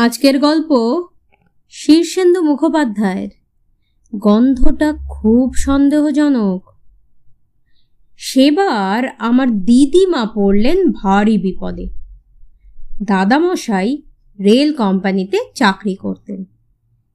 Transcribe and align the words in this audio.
আজকের 0.00 0.40
গল্প 0.40 1.02
শীর্ষেন্দু 1.70 2.42
মুখোপাধ্যায়ের। 2.42 3.28
গন্ধটা 4.14 4.92
খুব 5.08 5.54
সন্দেহজনক। 5.54 6.74
সেবার 8.18 9.08
আমার 9.18 9.50
দিদিমা 9.50 10.26
পড়লেন 10.34 10.92
ভারী 10.92 11.38
বিপদে। 11.38 11.88
দাদামশাই 13.02 14.02
রেল 14.40 14.74
কোম্পানিতে 14.74 15.38
চাকরি 15.54 15.94
করতেন। 15.94 16.44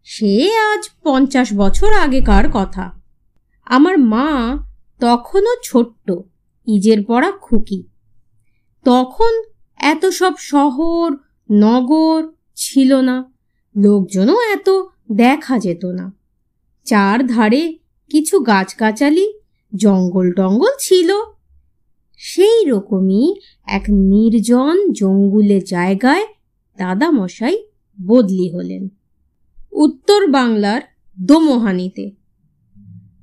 সে 0.03 0.57
আজ 0.57 0.89
পঞ্চাশ 1.03 1.53
বছর 1.53 1.93
আগেকার 1.93 2.45
কথা। 2.53 3.01
আমার 3.65 3.99
মা 3.99 4.57
তখনও 4.99 5.55
ছোট্ট, 5.63 6.11
ইজের 6.67 7.05
পড়া 7.05 7.31
খুকি। 7.31 7.83
তখন 8.83 9.43
এত 9.77 10.05
সব 10.05 10.33
শহর, 10.37 11.15
নগর 11.51 12.34
ছিল 12.55 13.01
না। 13.01 13.33
লোকজনও 13.77 14.41
এত 14.41 14.69
দেখা 15.11 15.59
যেত 15.59 15.85
না। 15.85 16.13
চার 16.85 17.27
ধারে 17.27 17.77
কিছু 18.09 18.39
গাছগাছালি, 18.39 19.33
জঙ্গল 19.75 20.31
টঙ্গল 20.31 20.69
ছিল। 20.79 21.11
সেই 22.17 22.65
রকমই 22.65 23.35
এক 23.67 23.85
নির্জন 23.89 24.91
জঙ্গুলে 24.91 25.61
জায়গায় 25.61 26.23
দাদামশাই 26.77 27.57
বদলি 28.07 28.49
হলেন। 28.49 28.87
উত্তর 29.71 30.27
বাংলার 30.27 30.81
দোমোহানিতে। 31.21 32.11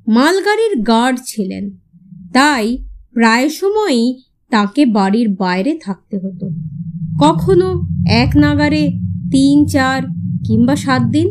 মালগাড়ির 0.09 0.83
গার্ড 0.83 1.19
ছিলেন। 1.27 1.77
তাই 2.33 2.79
প্রায় 3.13 3.49
সময়ই 3.49 4.23
তাকে 4.51 4.87
বাড়ির 4.87 5.29
বাইরে 5.29 5.79
থাকতে 5.83 6.19
হতো। 6.19 6.51
কখনো 7.23 7.83
এক 8.09 8.37
নাগারে 8.37 9.12
তিন, 9.33 9.67
চার 9.67 10.03
কিংবা 10.47 10.77
সাত 10.77 11.03
দিন। 11.03 11.29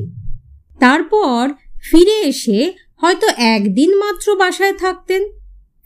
তারপর 0.80 1.50
ফিরে 1.92 2.20
এসে 2.20 2.74
হয়তো 2.98 3.28
একদিন 3.38 3.98
মাত্র 3.98 4.36
বাসায় 4.36 4.74
থাকতেন, 4.74 5.24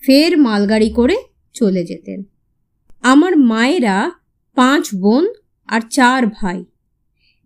ফের 0.03 0.37
মালগাড়ি 0.37 0.89
করে 0.89 1.15
চলে 1.53 1.85
যেতেন। 1.85 2.23
আমার 3.01 3.37
মায়েরা 3.37 4.11
পাঁচ 4.55 4.95
বোন 4.95 5.33
আর 5.67 5.81
চার 5.91 6.27
ভাই। 6.27 6.65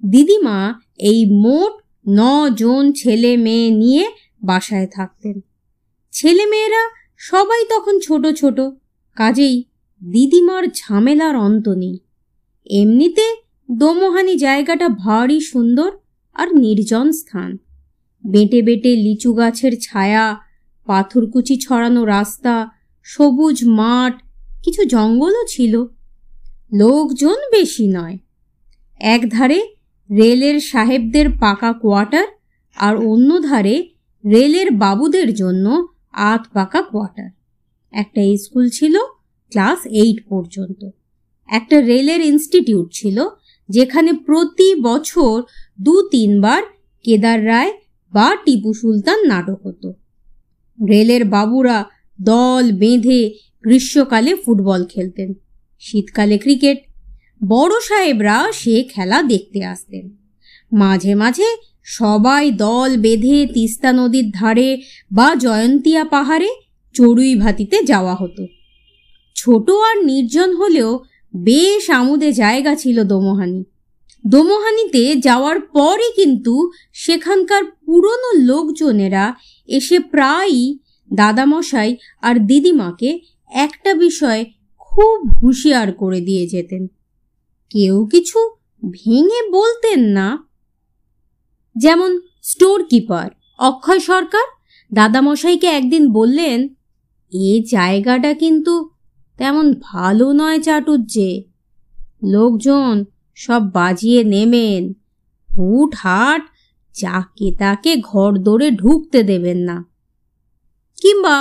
দিদিমা 0.10 0.80
এই 0.98 1.26
মোট 1.26 1.74
ন 2.10 2.20
জন 2.56 2.92
ছেলে 2.92 3.38
মেয়ে 3.38 3.70
নিয়ে 3.70 4.06
বাসায় 4.44 4.88
থাকতেন। 4.88 5.42
ছেলে 6.12 6.46
মেয়েরা 6.46 6.84
সবাই 7.18 7.66
তখন 7.70 8.00
ছোট 8.00 8.28
ছোট। 8.28 8.60
কাজেই 9.16 9.64
দিদিমার 10.12 10.64
ঝামেলার 10.76 11.36
অন্ত 11.36 11.70
নেই। 11.70 12.00
এমনিতে 12.66 13.36
দোমোহানি 13.72 14.36
জায়গাটা 14.36 14.90
ভারী 14.90 15.40
সুন্দর 15.40 15.92
আর 16.34 16.56
নির্জন 16.56 17.12
স্থান। 17.12 17.58
বেঁটে 18.28 18.62
বেঁটে 18.62 18.96
লিচু 18.96 19.34
গাছের 19.34 19.72
ছায়া, 19.82 20.38
পাথরকুচি 20.86 21.58
ছড়ানো 21.58 22.06
রাস্তা, 22.06 22.70
সবুজ 23.04 23.66
মাঠ, 23.66 24.22
কিছু 24.64 24.84
জঙ্গলও 24.84 25.46
ছিল। 25.48 25.86
লোকজন 26.74 27.36
বেশি 27.52 27.88
নয়। 27.88 28.18
এক 29.00 29.30
ধারে 29.30 29.68
রেলের 30.18 30.60
সাহেবদের 30.60 31.30
পাকা 31.40 31.74
কোয়ার্টার 31.74 32.28
আর 32.76 32.96
অন্য 32.96 33.42
ধারে 33.44 33.90
রেলের 34.26 34.72
বাবুদের 34.72 35.34
জন্য 35.34 35.88
আত 36.12 36.46
পাকা 36.54 36.82
কোয়ার্টার। 36.82 37.30
একটা 37.92 38.22
স্কুল 38.38 38.70
ছিল 38.70 38.98
ক্লাস 39.50 39.86
এইট 39.86 40.28
পর্যন্ত। 40.30 40.90
একটা 41.48 41.82
রেলের 41.82 42.22
ইনস্টিটিউট 42.22 42.88
ছিল 42.94 43.26
যেখানে 43.70 44.14
প্রতি 44.14 44.76
বছর 44.82 45.36
দু 45.82 45.96
তিনবার 46.12 46.62
কেদার 47.06 47.40
রায় 47.46 47.72
বা 48.14 48.28
টিপু 48.46 48.74
সুলতান 48.74 49.20
নাটক 49.28 49.60
হতো। 49.68 49.90
রেলের 50.90 51.24
বাবুরা 51.26 51.86
দল 52.22 52.72
বেঁধে 52.72 53.22
গ্রীষ্মকালে 53.64 54.36
ফুটবল 54.36 54.82
খেলতেন, 54.86 55.34
শীতকালে 55.80 56.38
ক্রিকেট। 56.38 56.78
বড় 57.48 57.74
সাহেবরা 57.82 58.38
সে 58.54 58.84
খেলা 58.84 59.22
দেখতে 59.22 59.60
আসতেন। 59.66 60.06
মাঝে 60.72 61.16
মাঝে 61.16 61.48
সবাই 61.84 62.52
দল 62.52 62.98
বেঁধে 62.98 63.48
তিস্তা 63.48 63.92
নদীর 63.94 64.28
ধারে 64.32 64.70
বা 65.12 65.36
জয়ন্তিয়া 65.36 66.04
পাহাড়ে 66.04 66.50
চড়ুই 66.96 67.36
ভাতিতে 67.36 67.78
যাওয়া 67.84 68.16
হতো। 68.16 68.44
ছোট 69.36 69.70
আর 69.70 69.98
নির্জন 70.04 70.50
হলেও 70.56 71.00
বেশ 71.36 71.90
আমুদে 71.90 72.32
জায়গা 72.32 72.76
ছিল 72.76 73.04
দোমোহানি। 73.04 73.64
দোমোহানিতে 74.28 75.16
যাওয়ার 75.16 75.60
পরই 75.60 76.12
কিন্তু 76.16 76.72
সেখানকার 76.94 77.64
পুরনো 77.66 78.32
লোকজনেরা 78.34 79.36
এসে 79.68 80.00
প্রায়ই 80.00 80.80
দাদামশাই 81.14 81.98
আর 82.22 82.36
দিদিমাকে 82.36 83.20
একটা 83.48 83.94
বিষয় 83.94 84.46
খুব 84.80 85.30
হুঁশিয়ার 85.44 85.94
করে 85.94 86.22
দিয়ে 86.22 86.48
যেতেন। 86.48 86.88
কেউ 87.70 88.06
কিছু 88.06 88.40
ভেঙে 88.92 89.50
বলতেন 89.50 90.00
না। 90.00 90.48
যেমন, 91.78 92.20
স্টোর 92.44 92.84
কিপার, 92.84 93.30
অক্ষয় 93.60 94.00
সরকার, 94.00 94.44
দাদামশাইকে 94.94 95.68
একদিন 95.68 96.12
বললেন, 96.12 96.68
এ 97.34 97.64
জায়গাটা 97.72 98.34
কিন্তু 98.34 98.90
তেমন 99.40 99.74
ভালো 99.82 100.32
নয় 100.32 100.60
চাটুজ্জে 100.60 101.44
লোকজন 102.24 103.04
সব 103.36 103.62
বাজিয়ে 103.74 104.24
নেমেন। 104.24 104.94
হুট 105.58 105.96
হাট 105.96 106.42
যাকে 106.96 107.52
তাকে 107.58 107.96
ঘর 107.96 108.32
দৌড়ে 108.38 108.72
ঢুকতে 108.72 109.24
দেবেন 109.24 109.58
না। 109.58 109.78
কিংবা 111.02 111.38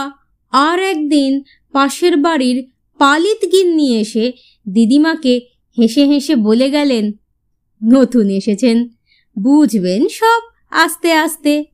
আর 0.53 0.79
একদিন 0.83 1.43
পাশের 1.73 2.17
বাড়ির 2.17 2.59
পালিত 2.99 3.41
গিন্নি 3.53 4.01
এসে 4.01 4.33
দিদিমাকে 4.69 5.35
হেসে 5.79 6.05
হেসে 6.05 6.35
বলে 6.37 6.71
গেলেন, 6.71 7.13
নতুন 7.83 8.27
এসেছেন, 8.31 8.89
বুঝবেন 9.37 10.09
সব 10.09 10.41
আস্তে 10.71 11.13
আস্তে। 11.13 11.65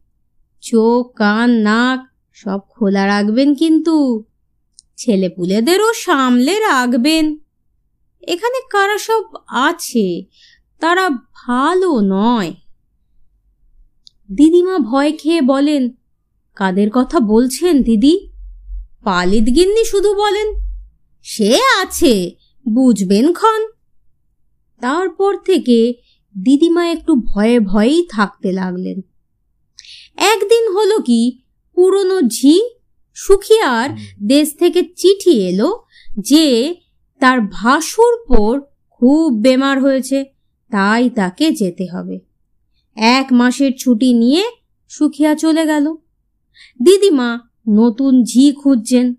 চোখ, 0.62 1.03
কান, 1.15 1.51
নাক 1.51 1.99
সব 2.33 2.61
খোলা 2.71 3.06
রাখবেন 3.06 3.55
কিন্তু। 3.55 3.97
ছেলেপুলেদেরও 4.97 5.93
সামলে 5.93 6.60
রাখবেন। 6.60 7.38
এখানে 8.22 8.59
কারা 8.71 8.99
সব 8.99 9.25
আছে, 9.49 10.25
তারা 10.81 11.10
ভালো 11.10 12.00
নয়। 12.00 12.55
দিদিমা 14.34 14.78
ভয় 14.78 15.12
খেয়ে 15.12 15.41
বলেন, 15.41 15.91
কাদের 16.55 16.88
কথা 16.93 17.21
বলছেন 17.21 17.82
দিদি? 17.82 18.28
পালিত 19.05 19.44
গিন্নি 19.44 19.84
শুধু 19.84 20.15
বলেন, 20.15 20.55
সে 21.22 21.61
আছে, 21.82 22.31
বুঝবেন 22.69 23.32
ক্ষণ। 23.32 23.62
তারপর 24.81 25.37
থেকে 25.37 25.94
দিদিমা 26.44 26.88
একটু 26.88 27.15
ভয়ে 27.15 27.61
ভয়েই 27.61 28.06
থাকতে 28.11 28.53
লাগলেন। 28.53 29.00
একদিন 30.16 30.72
হলো 30.72 30.99
কি, 30.99 31.41
পুরনো 31.75 32.22
ঝি 32.22 32.74
সুখিয়ার 33.14 33.91
দেশ 34.26 34.56
থেকে 34.58 34.82
চিঠি 34.82 35.48
এলো 35.48 35.84
যে 36.19 36.75
তার 37.20 37.41
ভাসুর 37.41 38.25
পর 38.28 38.60
খুব 38.91 39.41
বেমার 39.41 39.82
হয়েছে 39.82 40.25
তাই 40.70 41.10
তাকে 41.10 41.50
যেতে 41.50 41.86
হবে। 41.92 42.20
এক 42.97 43.28
মাসের 43.32 43.72
ছুটি 43.78 44.12
নিয়ে 44.12 44.44
সুখিয়া 44.88 45.34
চলে 45.34 45.66
গেল। 45.66 45.94
দিদিমা 46.82 47.41
নতুন 47.69 48.25
ঝি 48.25 48.52
খুঁজছেন। 48.52 49.14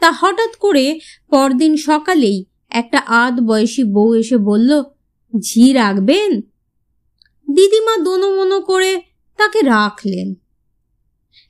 তা 0.00 0.12
হঠাৎ 0.12 0.56
করে 0.56 1.00
পরদিন 1.30 1.76
সকালেই 1.76 2.44
একটা 2.70 2.98
আধ 2.98 3.40
বয়সী 3.40 3.84
বউ 3.84 4.14
এসে 4.14 4.36
বলল 4.36 4.82
ঝি 5.40 5.72
রাখবেন? 5.72 6.40
দিদিমা 7.54 7.96
দোনো 7.96 8.60
করে 8.60 9.02
তাকে 9.36 9.60
রাখলেন। 9.60 10.34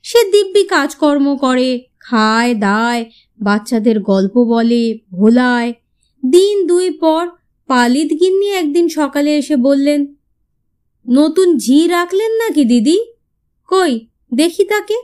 সে 0.07 0.21
দিব্যি 0.31 0.63
কাজকর্ম 0.63 1.27
করে, 1.35 1.69
খায়, 1.99 2.55
দায়, 2.55 3.01
বাচ্চাদের 3.39 3.99
গল্প 3.99 4.35
বলে, 4.43 4.99
ভোলায়। 5.11 5.73
দিন 6.29 6.67
দুই 6.67 6.91
পর 6.91 7.27
পালিত 7.67 8.09
গিন্নি 8.19 8.47
একদিন 8.51 8.89
সকালে 8.89 9.37
এসে 9.37 9.55
বললেন, 9.55 10.15
নতুন 11.07 11.57
ঝি 11.57 11.87
রাখলেন 11.87 12.31
নাকি 12.31 12.63
দিদি? 12.65 12.97
কই, 13.67 14.07
দেখি 14.33 14.63
তাকে? 14.63 14.97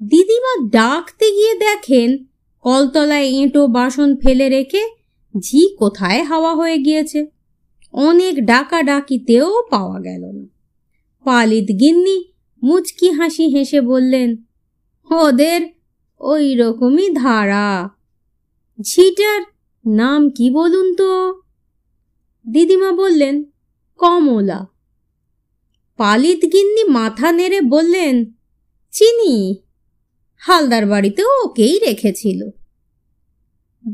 দিদিমা 0.00 0.52
ডাকতে 0.68 1.26
গিয়ে 1.32 1.54
দেখেন, 1.58 2.26
কলতলায় 2.64 3.24
এঁটো 3.24 3.66
বাসন 3.66 4.16
ফেলে 4.16 4.48
রেখে 4.48 4.82
ঝি 5.34 5.62
কোথায় 5.76 6.22
হাওয়া 6.22 6.54
হয়ে 6.54 6.78
গিয়েছে। 6.78 7.26
অনেক 7.92 8.34
ডাকা 8.46 8.82
ডাকিতেও 8.82 9.62
পাওয়া 9.70 9.98
গেল 10.00 10.22
না। 10.32 10.44
পালিত 11.24 11.68
গিন্নি 11.80 12.33
মুচকি 12.64 13.10
হাসি 13.10 13.44
হেসে 13.46 13.80
বললেন, 13.80 14.36
ওদের 15.10 15.60
ওই 16.20 16.54
রকমই 16.54 17.08
ধারা। 17.14 17.90
ঝিটার 18.80 19.42
নাম 19.86 20.30
কি 20.30 20.50
বলুন 20.50 20.94
তো? 20.94 21.42
দিদিমা 22.52 22.92
বললেন, 22.92 23.44
কমলা। 23.98 24.66
পালিত 25.96 26.42
গিন্নি 26.52 26.84
মাথা 26.84 27.32
নেড়ে 27.32 27.60
বললেন, 27.60 28.32
চিনি? 28.90 29.62
হালদার 30.36 30.86
বাড়িতে 30.86 31.24
ওকেই 31.24 31.78
রেখেছিল। 31.78 32.50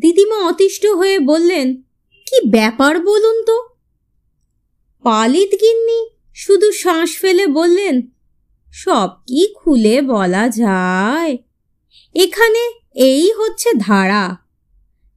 দিদিমা 0.00 0.38
অতিষ্ঠ 0.48 0.86
হয়ে 0.86 1.18
বললেন, 1.18 1.82
কি 2.26 2.50
ব্যাপার 2.50 3.00
বলুন 3.00 3.44
তো? 3.44 3.68
পালিত 5.02 5.50
গিন্নি 5.60 6.10
শুধু 6.34 6.72
শ্বাস 6.72 7.18
ফেলে 7.20 7.46
বললেন 7.46 8.02
সব 8.72 9.08
কি 9.26 9.54
খুলে 9.54 10.02
বলা 10.02 10.48
যায়। 10.48 11.38
এখানে 12.14 12.80
এই 12.94 13.32
হচ্ছে 13.32 13.70
ধারা। 13.78 14.36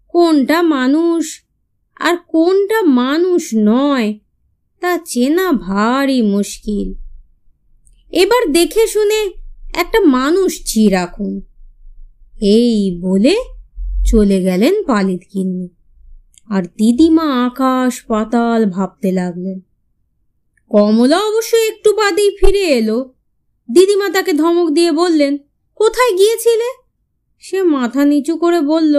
কোনটা 0.08 0.62
মানুষ 0.62 1.44
আর 1.96 2.18
কোনটা 2.18 2.82
মানুষ 2.82 3.50
নয়, 3.58 4.20
তা 4.82 4.98
চেনা 5.06 5.52
ভারী 5.52 6.22
মুশকিল। 6.22 6.94
এবার 8.12 8.52
দেখে 8.52 8.88
শুনে 8.88 9.34
একটা 9.76 10.00
মানুষ 10.00 10.74
চি 10.74 10.90
রাখুন। 10.90 11.42
এই 12.42 13.00
বলে 13.02 13.36
চলে 14.06 14.42
গেলেন 14.42 14.84
পালিত 14.84 15.22
কিন্নি 15.32 15.68
আর 16.50 16.64
দিদিমা 16.64 17.46
আকাশ 17.46 18.02
পাতাল 18.02 18.66
ভাবতে 18.66 19.12
লাগলেন। 19.12 19.60
কমলা 20.70 21.20
অবশ্য 21.20 21.56
একটু 21.56 21.94
বাদেই 21.94 22.38
ফিরে 22.40 22.62
এলো। 22.62 23.14
দিদিমা 23.74 24.08
তাকে 24.10 24.32
ধমক 24.34 24.68
দিয়ে 24.78 24.92
বললেন, 24.92 25.34
কোথায় 25.80 26.14
গিয়েছিলে? 26.18 26.70
সে 27.44 27.60
মাথা 27.76 28.02
নিচু 28.06 28.34
করে 28.38 28.60
বলল, 28.62 28.96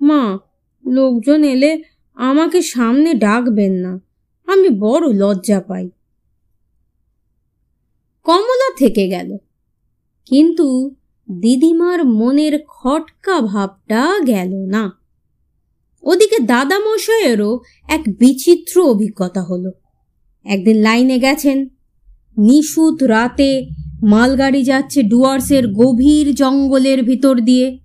মা, 0.00 0.22
লোকজন 0.84 1.40
এলে 1.44 1.70
আমাকে 2.16 2.58
সামনে 2.62 3.10
ডাকবেন 3.14 3.72
না, 3.84 3.92
আমি 4.48 4.68
বড় 4.78 5.04
লজ্জা 5.12 5.58
পাই। 5.60 5.86
কমলা 8.26 8.68
থেকে 8.76 9.04
গেল, 9.08 9.30
কিন্তু 10.30 10.66
দিদিমার 11.28 12.00
মনের 12.20 12.54
খটকা 12.66 13.36
ভাবটা 13.40 14.02
গেল 14.26 14.52
না। 14.74 14.84
ওদিকে 16.04 16.38
দাদামশাইয়েরও 16.42 17.50
এক 17.88 18.02
বিচিত্র 18.18 18.74
অভিজ্ঞতা 18.82 19.42
হলো। 19.42 19.70
একদিন 20.46 20.76
লাইনে 20.76 21.16
গেছেন 21.18 21.58
নিশুত 22.38 23.02
রাতে 23.02 23.68
মালগাড়ি 24.02 24.62
যাচ্ছে 24.62 25.02
ডুয়ার্সের 25.02 25.68
গভীর 25.68 26.34
জঙ্গলের 26.34 27.02
ভিতর 27.02 27.40
দিয়ে। 27.40 27.78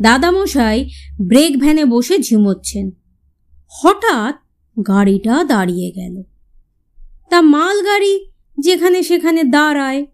দাদামশাই 0.00 0.88
ব্রেক 1.20 1.58
ভ্যানে 1.58 1.84
বসে 1.84 2.18
ঝিমোচ্ছেন। 2.18 2.90
হঠাৎ 3.68 4.34
গাড়িটা 4.88 5.44
দাঁড়িয়ে 5.44 5.90
গেল। 5.90 6.22
তা 7.28 7.40
মালগাড়ি 7.40 8.26
যেখানে 8.58 9.02
সেখানে 9.02 9.44
দাঁড়ায়। 9.44 10.06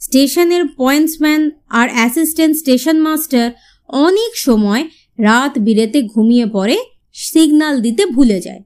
স্টেশনের 0.00 0.64
পয়েন্টসম্যান 0.76 1.50
আর 1.68 1.88
অ্যাসিস্ট্যান্ট 1.92 2.56
স্টেশন 2.56 3.00
মাস্টার 3.00 3.50
অনেক 3.88 4.32
সময় 4.34 4.88
রাত 5.18 5.58
বিরেতে 5.58 6.02
ঘুমিয়ে 6.02 6.46
পড়ে, 6.46 6.78
সিগনাল 7.14 7.80
দিতে 7.80 8.06
ভুলে 8.06 8.40
যায়। 8.40 8.62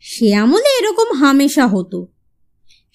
সে 0.00 0.34
আমলে 0.34 0.78
এরকম 0.80 1.16
হামেশা 1.16 1.66
হতো। 1.66 2.15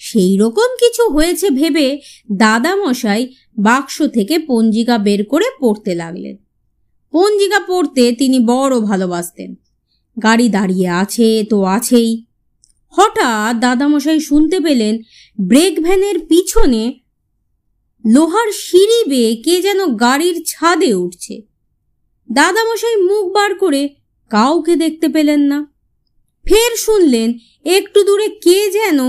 সেই 0.03 0.37
রকম 0.37 0.69
কিছু 0.79 1.09
হয়েছে 1.09 1.49
ভেবে 1.49 2.01
দাদামশাই 2.31 3.29
বাক্স 3.57 4.01
থেকে 4.13 4.39
পঞ্জিকা 4.39 4.97
বের 4.97 5.25
করে 5.25 5.45
পড়তে 5.59 5.95
লাগলেন। 5.95 6.35
পঞ্জিকা 7.11 7.59
পড়তে 7.59 8.11
তিনি 8.11 8.39
বড় 8.39 8.79
ভালোবাসতেন। 8.79 9.55
গাড়ি 10.23 10.49
দাঁড়িয়ে 10.49 10.87
আছে 10.87 11.45
তো 11.49 11.63
আছেই। 11.63 12.25
হঠাৎ 12.89 13.59
দাদামশাই 13.59 14.19
শুনতে 14.19 14.59
পেলেন 14.59 14.97
ব্রেক 15.39 15.83
ভ্যানের 15.83 16.19
পিছনে 16.19 16.93
লোহার 18.13 18.51
সিঁড়ি 18.51 19.09
বেয়ে 19.09 19.35
কে 19.35 19.61
যেন 19.61 19.95
গাড়ির 19.95 20.43
ছাদে 20.47 20.93
উঠছে। 20.93 21.41
দাদামশাই 22.31 22.95
মুখ 22.95 23.33
বার 23.33 23.55
করে 23.55 23.89
কাউকে 24.29 24.75
দেখতে 24.75 25.07
পেলেন 25.09 25.39
না। 25.39 25.73
ফের 26.45 26.77
শুনলেন 26.77 27.33
একটু 27.65 28.03
দূরে 28.03 28.27
কে 28.27 28.71
যেন 28.71 28.99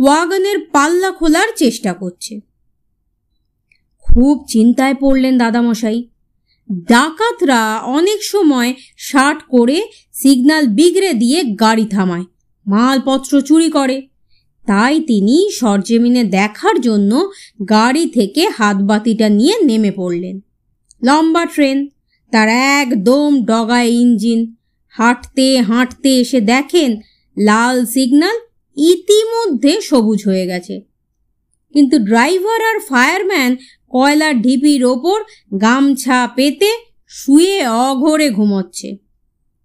ওয়াগনের 0.00 0.58
পাল্লা 0.72 1.10
খোলার 1.10 1.48
চেষ্টা 1.56 1.92
করছে। 1.92 2.40
খুব 4.00 4.44
চিন্তায় 4.48 4.94
পড়লেন 4.94 5.38
দাদামশাই। 5.38 6.08
ডাকাতরা 6.88 7.78
অনেক 7.78 8.24
সময় 8.24 8.74
শার্ট 8.98 9.42
করে 9.48 9.82
সিগনাল 10.12 10.66
বিগড়ে 10.66 11.12
দিয়ে 11.12 11.44
গাড়ি 11.44 11.86
থামায়, 11.86 12.24
মালপত্র 12.66 13.40
চুরি 13.40 13.70
করে। 13.70 14.08
তাই 14.66 15.00
তিনি 15.00 15.50
সরজমিনে 15.50 16.24
দেখার 16.24 16.80
জন্য 16.80 17.30
গাড়ি 17.68 18.06
থেকে 18.06 18.48
হাতবাতিটা 18.48 19.28
নিয়ে 19.28 19.54
নেমে 19.64 19.90
পড়লেন। 19.90 20.40
লম্বা 21.04 21.46
ট্রেন, 21.46 21.88
তার 22.30 22.48
একদম 22.80 23.44
ডগায় 23.44 23.86
ইঞ্জিন। 23.86 24.54
হাঁটতে 24.88 25.60
হাঁটতে 25.60 26.10
এসে 26.16 26.40
দেখেন, 26.40 26.90
লাল 27.36 27.86
সিগনাল 27.86 28.36
ইতিমধ্যে 28.80 29.80
সবুজ 29.80 30.20
হয়ে 30.26 30.46
গেছে। 30.46 30.80
কিন্তু 31.72 31.98
ড্রাইভার 31.98 32.64
আর 32.64 32.80
ফায়ারম্যান 32.88 33.56
কয়লার 33.90 34.42
ঢিপির 34.42 34.84
ওপর 34.84 35.22
গামছা 35.60 36.28
পেতে 36.34 36.70
শুয়ে 37.08 37.66
অঘরে 37.66 38.30
ঘুমোচ্ছে। 38.30 38.96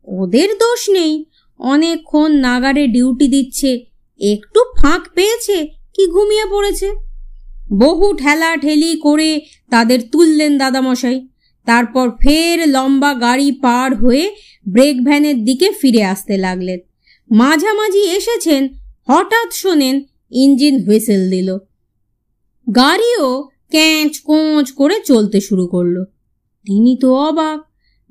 ওদের 0.08 0.50
দোষ 0.50 0.90
নেই। 0.90 1.26
অনেকক্ষণ 1.60 2.32
নাগারে 2.32 2.88
ডিউটি 2.88 3.28
দিচ্ছে। 3.28 3.86
একটু 4.20 4.60
ফাঁক 4.82 5.08
পেয়েছে, 5.14 5.68
কি 5.94 6.08
ঘুমিয়ে 6.08 6.46
পড়েছে? 6.46 6.92
বহু 7.74 8.14
ঠেলা 8.14 8.58
ঠেলি 8.58 9.00
করে 9.00 9.42
তাদের 9.70 10.00
তুললেন 10.12 10.58
দাদামশাই। 10.58 11.28
তারপর 11.66 12.10
ফের 12.10 12.70
লম্বা 12.70 13.14
গাড়ি 13.14 13.52
পার 13.52 13.96
হয়ে 13.96 14.36
ব্রেক 14.68 15.04
ভ্যানের 15.04 15.46
দিকে 15.46 15.72
ফিরে 15.72 16.04
আসতে 16.04 16.38
লাগলেন। 16.38 16.80
মাঝামাঝি 17.32 18.00
এসেছেন 18.00 18.68
হঠাৎ 19.10 19.54
শোনেন 19.54 20.04
ইঞ্জিন 20.32 20.84
হুইসেল 20.84 21.30
দিল। 21.30 21.58
গাড়িও 22.76 23.50
ক্যাঁচ 23.70 24.20
কোঁচ 24.20 24.72
করে 24.72 25.00
চলতে 25.06 25.42
শুরু 25.42 25.68
করল। 25.68 26.04
তিনি 26.66 26.98
তো 27.02 27.16
অবাক। 27.16 27.60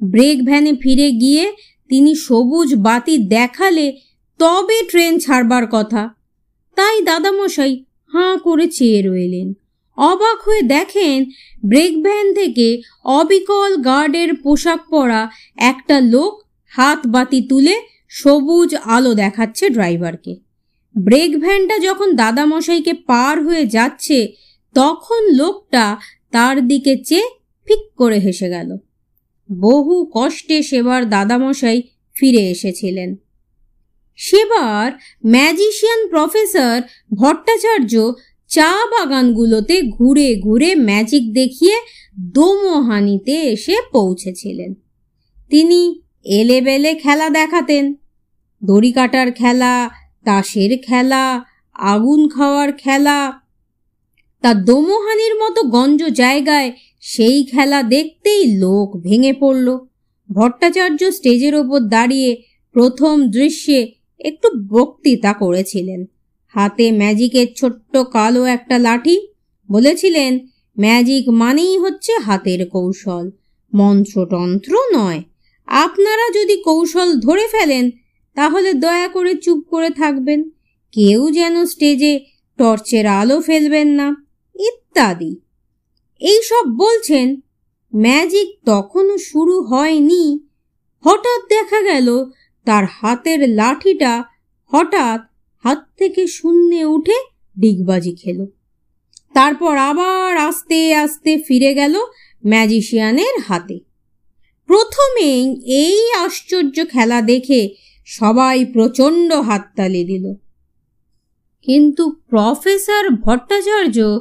ব্রেক 0.03 0.45
ভ্যানে 0.45 0.73
ফিরে 0.81 1.11
গিয়ে 1.11 1.53
তিনি 1.89 2.15
সবুজ 2.15 2.75
বাতি 2.75 3.19
দেখালে 3.19 3.97
তবে 4.39 4.83
ট্রেন 4.83 5.19
ছাড়বার 5.19 5.67
কথা। 5.71 6.15
তাই 6.75 7.03
দাদামশাই 7.03 7.85
হাঁ 8.13 8.39
করে 8.39 8.67
চেয়ে 8.67 9.03
রইলেন। 9.03 9.53
অবাক 9.97 10.49
হয়ে 10.49 10.63
দেখেন 10.63 11.25
ব্রেক 11.65 12.03
ভ্যান 12.03 12.35
থেকে 12.35 12.83
অবিকল 13.05 13.77
গার্ডের 13.77 14.35
পোশাক 14.35 14.81
পরা 14.91 15.31
একটা 15.57 16.01
লোক 16.01 16.43
হাত 16.69 17.07
বাতি 17.07 17.41
তুলে 17.49 17.81
সবুজ 18.09 18.75
আলো 18.75 19.15
দেখাচ্ছে 19.15 19.71
ড্রাইভারকে। 19.71 20.44
ব্রেক 20.97 21.41
ভ্যানটা 21.41 21.79
যখন 21.79 22.17
দাদামশাইকে 22.17 22.93
পার 22.93 23.45
হয়ে 23.45 23.67
যাচ্ছে, 23.67 24.33
তখন 24.75 25.35
লোকটা 25.35 25.97
তার 26.31 26.69
দিকে 26.69 26.97
চেয়ে 26.97 27.29
ফিক 27.67 27.95
করে 27.97 28.19
হেসে 28.19 28.49
গেল। 28.49 28.77
বহু 29.53 30.11
কষ্টে 30.15 30.63
সেবার 30.63 31.09
দাদামশাই 31.09 31.83
ফিরে 32.15 32.51
এসেছিলেন। 32.51 33.17
সেবার 34.17 34.93
ম্যাজিশিয়ান 35.27 36.09
প্রফেসর 36.09 36.81
ভট্টাচার্য 37.15 38.13
চা 38.49 38.87
বাগানগুলোতে 38.87 39.83
ঘুরে 39.83 40.37
ঘুরে 40.37 40.75
ম্যাজিক 40.75 41.33
দেখিয়ে 41.33 41.77
দোমোহানিতে 42.21 43.33
এসে 43.33 43.77
পৌঁছেছিলেন। 43.93 44.75
তিনি 45.51 46.03
এলেবেলে 46.25 46.95
খেলা 46.95 47.31
দেখাতেন। 47.31 47.95
দড়ি 48.65 48.93
কাটার 48.93 49.33
খেলা 49.33 49.91
তাসের 50.25 50.79
খেলা, 50.79 51.45
আগুন 51.75 52.29
খাওয়ার 52.29 52.73
খেলা। 52.73 53.41
তা 54.41 54.55
দোমোহানির 54.55 55.35
মতো 55.35 55.63
গঞ্জ 55.63 56.05
জায়গায় 56.05 56.73
সেই 57.01 57.45
খেলা 57.45 57.83
দেখতেই 57.83 58.57
লোক 58.57 59.01
ভেঙে 59.01 59.33
পড়ল। 59.33 59.79
ভট্টাচার্য 60.33 61.13
স্টেজের 61.13 61.55
ওপর 61.55 61.81
দাঁড়িয়ে 61.81 62.43
প্রথম 62.73 63.31
দৃশ্যে 63.31 63.93
একটু 64.21 64.49
বক্তৃতা 64.69 65.33
করেছিলেন। 65.33 66.05
হাতে 66.47 66.93
ম্যাজিকের 66.93 67.47
ছোট্ট 67.57 67.97
কালো 67.97 68.45
একটা 68.45 68.79
লাঠি, 68.79 69.29
বলেছিলেন, 69.71 70.39
ম্যাজিক 70.79 71.29
মানেই 71.29 71.79
হচ্ছে 71.79 72.13
হাতের 72.19 72.69
কৌশল। 72.69 73.31
মন্ত্রতন্ত্র 73.75 74.77
নয়। 74.95 75.23
আপনারা 75.67 76.41
যদি 76.41 76.63
কৌশল 76.63 77.15
ধরে 77.21 77.49
ফেলেন 77.53 77.91
তাহলে 78.35 78.73
দয়া 78.73 79.09
করে 79.09 79.35
চুপ 79.35 79.65
করে 79.71 79.91
থাকবেন। 79.91 80.51
কেউ 80.93 81.31
যেন 81.31 81.67
স্টেজে 81.67 82.21
টর্চের 82.59 83.07
আলো 83.07 83.41
ফেলবেন 83.41 83.89
না। 83.89 84.27
ইত্যাদি। 84.61 85.37
এই 86.21 86.43
সব 86.43 86.63
বলছেন, 86.77 87.41
ম্যাজিক 87.95 88.59
তখনও 88.67 89.19
শুরু 89.19 89.61
হয়নি। 89.61 90.49
হঠাৎ 91.05 91.49
দেখা 91.49 91.83
গেল, 91.83 92.25
তার 92.65 92.85
হাতের 92.85 93.49
লাঠিটা 93.49 94.25
হঠাৎ 94.73 95.21
হাত 95.65 95.87
থেকে 95.99 96.27
শূন্যে 96.27 96.85
উঠে 96.85 97.17
ডিগবাজি 97.59 98.13
খেল। 98.13 98.47
তারপর 99.35 99.77
আবার 99.77 100.37
আস্তে 100.37 100.95
আস্তে 100.95 101.39
ফিরে 101.49 101.75
গেল 101.75 101.97
ম্যাজিশিয়ানের 102.47 103.41
হাতে। 103.49 103.81
প্রথমেই 104.67 105.63
এই 105.67 106.13
আশ্চর্য 106.13 106.85
খেলা 106.91 107.23
দেখে 107.23 107.75
সবাই 108.05 108.65
প্রচণ্ড 108.65 109.33
হাততালি 109.33 110.05
দিল। 110.05 110.35
কিন্তু 111.63 112.11
প্রফেসর 112.11 113.11
ভট্টাচার্য 113.11 114.19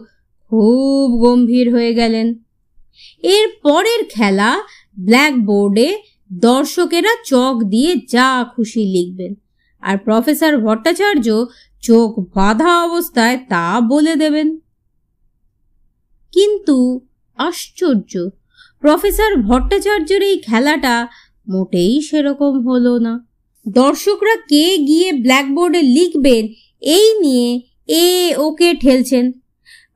খুব 0.49 1.21
গম্ভীর 1.21 1.73
হয়ে 1.73 1.93
গেলেন। 1.93 2.35
এর 3.23 3.47
পরের 3.63 4.05
খেলা 4.09 4.61
ব্ল্যাকবোর্ডে 4.99 5.97
দর্শকেরা 6.33 7.09
চক 7.25 7.63
দিয়ে 7.63 7.95
যা 7.95 8.45
খুশি 8.55 8.85
লিখবেন। 8.85 9.33
আর 9.81 9.97
প্রফেসর 9.97 10.57
ভট্টাচার্য 10.57 11.45
চোখ 11.81 12.19
বাঁধা 12.19 12.83
অবস্থায় 12.83 13.37
তা 13.49 13.81
বলে 13.81 14.15
দেবেন। 14.15 14.57
কিন্তু 16.31 17.01
আশ্চর্য, 17.37 18.29
প্রফেসর 18.79 19.41
ভট্টাচার্যের 19.41 20.23
এই 20.23 20.37
খেলাটা 20.37 21.07
মোটেই 21.49 22.01
সেরকম 22.01 22.67
হলো 22.67 22.99
না। 22.99 23.32
দর্শকরা 23.65 24.35
কে 24.51 24.65
গিয়ে 24.89 25.09
ব্ল্যাকবোর্ডে 25.23 25.81
লিখবেন, 25.95 26.43
এই 26.81 27.07
নিয়ে 27.23 27.49
এ 28.03 28.07
ওকে 28.37 28.69
ঠেলছেন। 28.73 29.25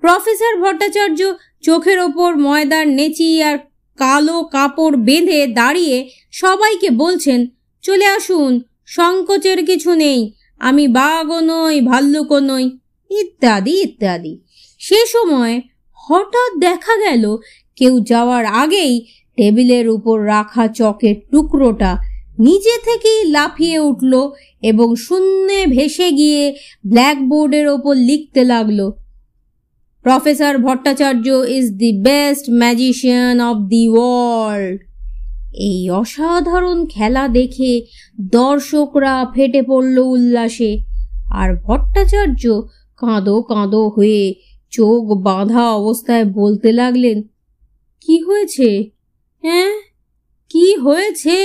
প্রফেসর 0.03 0.53
ভট্টাচার্য 0.63 1.19
চোখের 1.63 1.99
ওপর 1.99 2.29
ময়দার 2.45 2.85
নেচি 2.97 3.29
আর 3.43 3.55
কালো 3.97 4.37
কাপড় 4.53 4.95
বেঁধে 5.07 5.39
দাঁড়িয়ে 5.59 5.97
সবাইকে 6.33 6.89
বলছেন, 7.03 7.39
চলে 7.83 8.07
আসুন, 8.17 8.51
সংকোচের 8.87 9.59
কিছু 9.65 9.91
নেই, 10.03 10.19
আমি 10.61 10.85
বাঘও 10.97 11.39
নই, 11.51 11.75
ভাল্লুকও 11.81 12.39
নই। 12.49 12.65
ইত্যাদি 13.11 13.73
ইত্যাদি। 13.85 14.33
সে 14.81 14.99
সময় 15.13 15.55
হঠাৎ 15.99 16.51
দেখা 16.59 16.93
গেল, 17.05 17.23
কেউ 17.77 17.93
যাওয়ার 18.11 18.43
আগেই 18.61 18.93
টেবিলের 19.37 19.85
উপর 19.89 20.15
রাখা 20.25 20.65
চকের 20.79 21.15
টুকরোটা 21.31 21.91
নিজে 22.37 22.75
থেকেই 22.87 23.21
লাফিয়ে 23.35 23.77
উঠল 23.89 24.13
এবং 24.61 24.87
শূন্যে 24.95 25.59
ভেসে 25.75 26.09
গিয়ে 26.11 26.43
ব্ল্যাকবোর্ডের 26.85 27.67
ওপর 27.67 27.95
লিখতে 28.09 28.41
লাগল, 28.43 28.79
professor 30.05 30.53
Bhattacharya 30.65 31.27
is 31.57 31.65
the 31.81 31.91
best 32.07 32.45
magician 32.61 33.37
of 33.49 33.57
the 33.71 33.83
world. 33.89 34.77
এই 35.67 35.81
অসাধারণ 36.01 36.79
খেলা 36.85 37.23
দেখে 37.27 37.71
দর্শকরা 38.37 39.15
ফেটে 39.33 39.61
পড়ল 39.69 39.97
উল্লাসে, 40.15 40.71
আর 41.39 41.49
ভট্টাচার্য 41.65 42.43
কাঁদো 42.99 43.35
কাঁদো 43.41 43.83
হয়ে 43.95 44.23
চোখ 44.73 45.03
বাঁধা 45.27 45.63
অবস্থায় 45.79 46.25
বলতে 46.39 46.69
লাগলেন, 46.71 47.17
কি 48.05 48.15
হয়েছে? 48.27 48.69
হ্যাঁ? 49.43 49.71
কি 50.51 50.67
হয়েছে? 50.85 51.39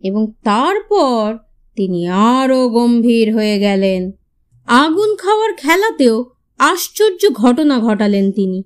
এবং 0.00 0.32
তারপর 0.44 1.38
তিনি 1.76 2.08
আরও 2.08 2.68
গম্ভীর 2.68 3.34
হয়ে 3.34 3.58
গেলেন। 3.58 4.12
আগুন 4.66 5.16
খাওয়ার 5.16 5.54
খেলাতেও 5.54 6.24
আশ্চর্য 6.58 7.32
ঘটনা 7.32 7.78
ঘটালেন 7.78 8.32
তিনি। 8.32 8.62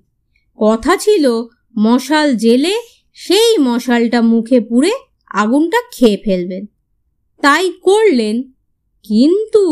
কথা 0.56 0.96
ছিল, 0.96 1.42
মশাল 1.78 2.36
জেলে 2.36 2.74
সেই 3.14 3.58
মশালটা 3.58 4.22
মুখে 4.22 4.60
পুড়ে 4.60 4.92
আগুনটা 5.30 5.78
খেয়ে 5.92 6.18
ফেলবেন। 6.24 6.66
তাই 7.42 7.72
করলেন, 7.82 8.42
কিন্তু 9.02 9.64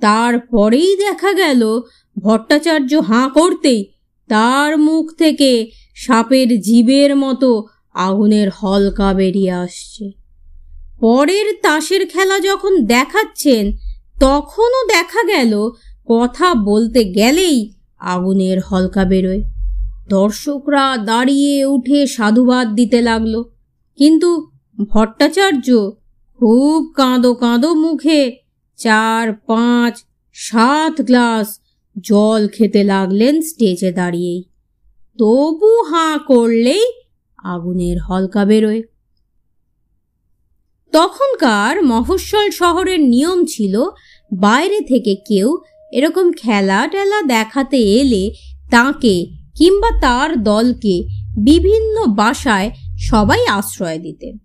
তারপরেই 0.00 0.96
দেখা 0.96 1.32
গেল, 1.32 1.80
ভট্টাচার্য 2.22 2.94
হাঁ 2.94 3.28
করতেই 3.28 3.92
তার 4.28 4.78
মুখ 4.78 5.12
থেকে 5.18 5.70
সাপের 5.94 6.60
জীবের 6.60 7.16
মতো 7.16 7.64
আগুনের 7.94 8.48
হলকা 8.50 9.14
বেরিয়ে 9.14 9.50
আসছে। 9.50 10.27
পরের 11.00 11.54
তাসের 11.62 12.06
খেলা 12.06 12.40
যখন 12.40 12.84
দেখাচ্ছেন, 12.84 13.72
তখনও 14.20 14.86
দেখা 14.86 15.22
গেল, 15.24 15.70
কথা 16.06 16.54
বলতে 16.54 17.04
গেলেই 17.04 17.72
আগুনের 17.98 18.60
হলকা 18.60 19.04
বেরোয়। 19.04 19.42
দর্শকরা 20.08 20.96
দাঁড়িয়ে 20.96 21.64
উঠে 21.64 22.06
সাধুবাদ 22.06 22.74
দিতে 22.74 23.02
লাগল। 23.02 23.42
কিন্তু 23.96 24.50
ভট্টাচার্য 24.90 25.90
খুব 26.38 26.92
কাঁদো 26.96 27.34
কাঁদো 27.34 27.74
মুখে 27.74 28.36
চার, 28.76 29.32
পাঁচ, 29.32 29.98
সাত 30.32 31.00
গ্লাস 31.00 31.60
জল 32.00 32.48
খেতে 32.48 32.84
লাগলেন 32.84 33.42
স্টেজে 33.42 33.92
দাঁড়িয়েই। 33.92 34.42
তবু 35.18 35.82
হাঁ 35.82 36.18
করলেই 36.18 36.92
আগুনের 37.44 37.98
হলকা 37.98 38.44
বেরোয়। 38.44 38.82
তখনকার 40.92 41.84
মফস্বল 41.84 42.50
শহরের 42.50 43.00
নিয়ম 43.00 43.44
ছিল, 43.44 43.84
বাইরে 44.32 44.80
থেকে 44.80 45.16
কেউ 45.28 45.58
এরকম 45.92 46.32
খেলা 46.32 46.88
টেলা 46.88 47.22
দেখাতে 47.22 47.76
এলে 47.76 48.30
তাকে 48.70 49.26
কিংবা 49.56 50.00
তার 50.00 50.42
দলকে 50.42 51.04
বিভিন্ন 51.44 52.06
বাসায় 52.06 52.70
সবাই 52.98 53.46
আশ্রয় 53.46 53.98
দিতেন 53.98 54.38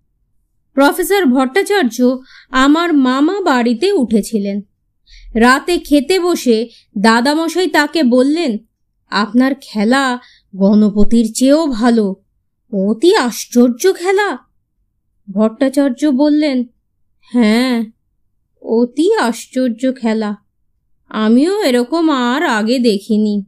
প্রফেসর 0.74 1.26
ভট্টাচার্য 1.26 2.18
আমার 2.52 2.94
মামা 2.94 3.42
বাড়িতে 3.42 3.92
উঠেছিলেন। 3.92 4.62
রাতে 5.36 5.80
খেতে 5.80 6.20
বসে 6.20 6.70
দাদামশাই 6.98 7.68
তাকে 7.68 8.04
বললেন, 8.04 8.58
আপনার 9.12 9.52
খেলা 9.62 10.20
গণপতির 10.56 11.34
চেয়েও 11.36 11.68
ভালো। 11.68 12.16
অতি 12.72 13.16
আশ্চর্য 13.16 13.94
খেলা। 13.94 14.38
ভট্টাচার্য 15.32 16.06
বললেন 16.06 16.64
হ্যাঁ 17.20 17.86
অতি 18.62 19.14
আশ্চর্য 19.14 19.92
খেলা। 20.02 20.36
আমিও 21.10 21.62
এরকম 21.62 22.10
আর 22.10 22.44
আগে 22.44 22.80
দেখিনি। 22.80 23.46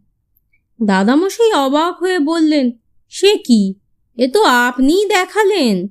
দাদামশাই 0.84 1.54
অবাক 1.54 2.00
হয়ে 2.00 2.20
বললেন, 2.20 2.72
সে 3.10 3.38
কি? 3.38 3.76
এ 4.18 4.28
তো 4.28 4.44
আপনিই 4.44 5.06
দেখালেন। 5.06 5.88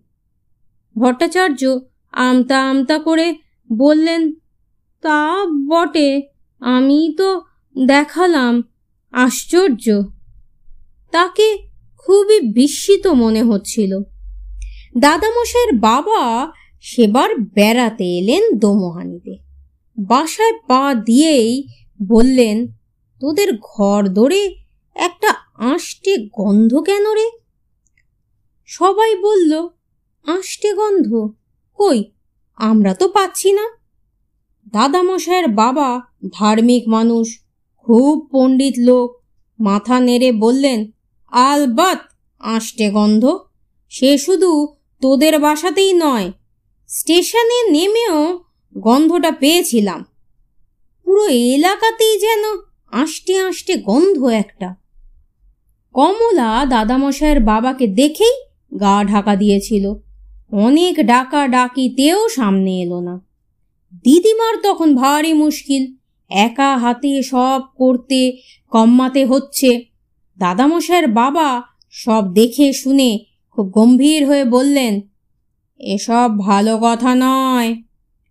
ভট্টাচার্য 0.99 1.79
আমতা 2.13 2.71
আমতা 2.71 2.99
করে 2.99 3.35
বললেন, 3.73 4.35
তা 5.03 5.45
বটে 5.69 6.29
আমি 6.61 7.15
তো 7.19 7.43
দেখালাম, 7.87 8.63
আশ্চর্য। 9.13 10.03
তাকে 11.11 11.59
খুবই 11.99 12.41
বিস্মিত 12.41 13.07
মনে 13.07 13.43
হচ্ছিল। 13.43 14.03
দাদামশাইয়ের 14.99 15.79
বাবা 15.79 16.53
সেবার 16.81 17.39
বেড়াতে 17.39 18.05
এলেন 18.19 18.59
দোমোহানিতে। 18.59 19.39
বাসায় 19.99 20.53
পা 20.67 20.95
দিয়েই 20.95 21.69
বললেন, 22.03 22.67
তোদের 23.21 23.59
ঘর 23.59 24.09
দৌড়ে 24.09 24.57
একটা 24.95 25.35
আষ্টে 25.57 26.17
গন্ধ 26.17 26.75
কেন 26.75 27.13
রে? 27.13 27.31
সবাই 28.67 29.15
বলল, 29.15 29.69
আষ্টে 30.27 30.73
গন্ধ? 30.73 31.29
কই, 31.77 32.05
আমরা 32.57 32.95
তো 32.95 33.09
পাচ্ছি 33.09 33.53
না। 33.53 33.65
দাদামশাইয়ের 34.73 35.49
বাবা 35.49 36.01
ধার্মিক 36.33 36.89
মানুষ, 36.89 37.41
খুব 37.79 38.29
পণ্ডিত 38.33 38.75
লোক, 38.79 39.23
মাথা 39.61 40.01
নেড়ে 40.01 40.33
বললেন, 40.33 40.91
আলবাত 41.31 41.99
আষ্টে 42.41 42.91
গন্ধ। 42.91 43.39
সে 43.89 44.19
শুধু 44.19 44.77
তোদের 45.05 45.39
বাসাতেই 45.39 45.93
নয়। 45.93 46.33
স্টেশনে 46.89 47.71
নেমেও 47.71 48.45
গন্ধটা 48.79 49.31
পেয়েছিলাম। 49.31 50.05
পুরো 51.05 51.29
এলাকাতেই 51.29 52.19
যেন 52.19 52.43
আষ্টে 52.93 53.39
আষ্টে 53.39 53.77
গন্ধ 53.77 54.25
একটা। 54.25 54.75
কমলা 55.95 56.67
দাদামশাইয়ের 56.69 57.41
বাবাকে 57.41 57.87
দেখেই 57.87 58.35
গা 58.81 59.05
ঢাকা 59.05 59.37
দিয়েছিল। 59.37 59.95
অনেক 60.53 61.07
ডাকা 61.07 61.49
ডাকিতেও 61.49 62.29
সামনে 62.29 62.81
এলো 62.81 63.01
না। 63.01 63.21
দিদিমার 64.05 64.57
তখন 64.63 64.95
ভারী 64.95 65.33
মুশকিল। 65.33 65.97
একা 66.31 66.77
হাতে 66.77 67.23
সব 67.23 67.63
করতে 67.77 68.37
কম্মাতে 68.71 69.27
হচ্ছে। 69.27 69.85
দাদামশাইয়ের 70.39 71.07
বাবা 71.07 71.63
সব 71.91 72.25
দেখে 72.33 72.73
শুনে 72.73 73.19
খুব 73.57 73.71
গম্ভীর 73.71 74.27
হয়ে 74.27 74.45
বললেন, 74.45 75.01
এসব 75.79 76.31
ভালো 76.39 76.79
কথা 76.83 77.15
নয়। 77.15 77.83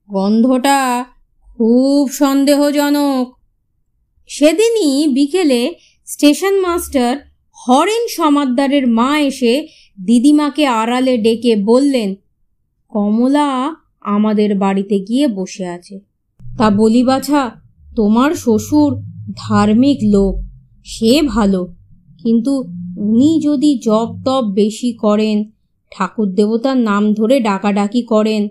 গন্ধটা 0.10 1.06
খুব 1.48 2.12
সন্দেহজনক। 2.12 3.34
সেদিনই 4.28 5.08
বিকেলে 5.08 5.76
স্টেশন 6.06 6.60
মাস্টার 6.60 7.18
হরেন 7.58 8.08
সমাদ্দারের 8.08 8.88
মা 8.88 9.20
এসে 9.20 9.68
দিদিমাকে 10.06 10.66
আড়ালে 10.66 11.18
ডেকে 11.18 11.56
বললেন, 11.56 12.16
কমলা 12.90 13.76
আমাদের 14.02 14.58
বাড়িতে 14.58 15.00
গিয়ে 15.00 15.28
বসে 15.28 15.66
আছে। 15.66 16.00
তা 16.58 16.70
বলি 16.70 17.04
বাছা, 17.04 17.52
তোমার 17.96 18.32
শ্বশুর 18.34 18.92
ধার্মিক 19.36 20.00
লোক, 20.04 20.36
সে 20.86 21.22
ভালো। 21.22 21.76
কিন্তু 22.24 22.64
উনি 22.98 23.40
যদি 23.44 23.80
জপ 23.84 24.16
তপ 24.26 24.44
বেশি 24.54 24.94
করেন, 24.94 25.44
ঠাকুর 25.92 26.32
দেবতার 26.32 26.78
নাম 26.78 27.14
ধরে 27.14 27.40
ডাকাডাকি 27.40 28.02
করেন, 28.02 28.48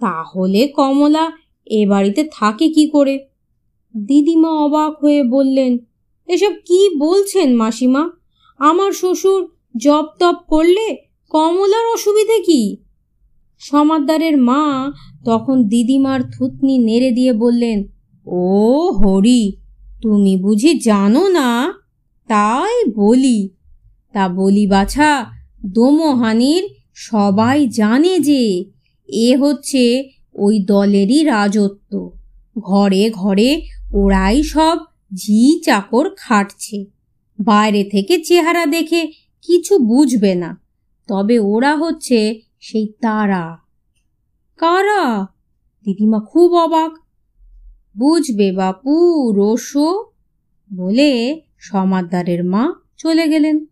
তাহলে 0.00 0.68
কমলা 0.68 1.32
এ 1.66 1.86
বাড়িতে 1.86 2.28
থাকে 2.32 2.68
কি 2.68 2.88
করে? 2.88 3.26
দিদিমা 4.06 4.48
অবাক 4.48 5.04
হয়ে 5.04 5.22
বললেন, 5.22 5.78
এসব 6.26 6.50
কি 6.66 6.96
বলছেন 6.98 7.56
মাসিমা? 7.56 8.10
আমার 8.58 8.92
শ্বশুর 8.92 9.48
জপ 9.76 10.06
তপ 10.18 10.34
করলে 10.46 10.96
কমলার 11.30 11.94
অসুবিধে 11.94 12.40
কি? 12.40 12.76
সমাদ্দারের 13.58 14.36
মা 14.36 14.92
তখন 15.24 15.62
দিদিমার 15.62 16.20
থুতনি 16.22 16.78
নেড়ে 16.78 17.10
দিয়ে 17.10 17.32
বললেন, 17.32 17.84
ও 18.26 18.92
হরি, 18.92 19.56
তুমি 20.02 20.36
বুঝি 20.36 20.78
জানো 20.78 21.28
না? 21.28 21.72
তাই 22.28 22.90
বলি 22.90 23.48
তা 24.12 24.28
বলি, 24.28 24.66
বাছা, 24.66 25.26
দোমোহানির 25.66 26.68
সবাই 26.94 27.68
জানে 27.68 28.18
যে 28.18 28.64
এ 29.08 29.36
হচ্ছে 29.36 30.10
ওই 30.34 30.64
দলেরই 30.64 31.24
রাজত্ব। 31.24 32.12
ঘরে 32.58 33.10
ঘরে 33.10 33.62
ওরাই 33.92 34.42
সব 34.42 34.78
ঝি 35.14 35.60
চাকর 35.60 36.10
খাটছে। 36.16 36.84
বাইরে 37.40 37.84
থেকে 37.84 38.24
চেহারা 38.24 38.66
দেখে 38.66 39.12
কিছু 39.46 39.78
বুঝবে 39.78 40.34
না। 40.34 40.60
তবে 41.08 41.38
ওরা 41.38 41.76
হচ্ছে 41.76 42.40
সেই 42.60 42.92
তারা। 43.00 43.58
কারা? 44.58 45.26
দিদিমা 45.84 46.20
খুব 46.20 46.54
অবাক। 46.54 46.92
বুঝবে 47.98 48.52
বাপু 48.52 49.32
রসো 49.36 50.10
বলে 50.76 51.40
সমাদ্দারের 51.58 52.44
মা 52.44 52.72
চলে 52.96 53.28
গেলেন। 53.28 53.66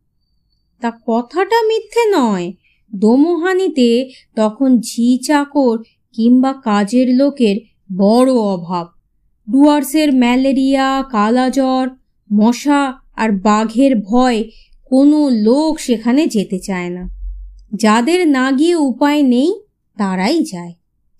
তা 0.80 0.90
কথাটা 1.06 1.62
মিথ্যে 1.62 2.04
নয়। 2.10 2.52
দোমোহানিতে 2.94 4.10
তখন 4.36 4.80
ঝি 4.80 5.18
চাকর 5.18 5.78
কিংবা 6.12 6.52
কাজের 6.52 7.08
লোকের 7.14 7.56
বড় 7.96 8.32
অভাব। 8.32 8.86
ডুয়ার্সের 9.52 10.14
ম্যালেরিয়া, 10.14 11.04
কালাজ্বর, 11.10 11.88
মশা 12.32 12.94
আর 13.16 13.32
বাঘের 13.32 13.96
ভয় 13.96 14.44
কোনো 14.84 15.28
লোক 15.28 15.80
সেখানে 15.80 16.26
যেতে 16.26 16.58
চায় 16.58 16.88
না। 16.88 17.08
যাদের 17.74 18.28
না 18.28 18.52
গিয়ে 18.52 18.76
উপায় 18.76 19.22
নেই, 19.22 19.60
তারাই 19.96 20.42
যায় 20.42 20.72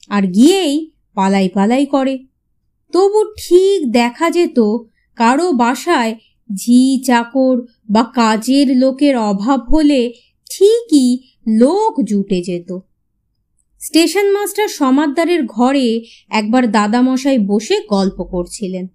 আর 0.09 0.23
গিয়েই 0.23 0.91
পালাই 1.15 1.49
পালাই 1.49 1.87
করে। 1.87 2.19
তবু 2.93 3.25
ঠিক 3.38 3.93
দেখা 3.93 4.31
যেত 4.31 4.59
কারও 5.17 5.53
বাসায় 5.53 6.15
ঝি 6.55 7.02
চাকর 7.07 7.61
বা 7.90 8.02
কাজের 8.14 8.76
লোকের 8.76 9.17
অভাব 9.17 9.61
হলে 9.61 10.12
ঠিকই 10.50 11.19
লোক 11.49 12.02
জুটে 12.05 12.43
যেত। 12.43 12.78
স্টেশন 13.81 14.31
মাস্টার 14.31 14.69
সমাদ্দারের 14.69 15.47
ঘরে 15.47 16.05
একবার 16.31 16.71
দাদামশাই 16.71 17.38
বসে 17.38 17.81
গল্প 17.90 18.25
করছিলেন। 18.25 18.87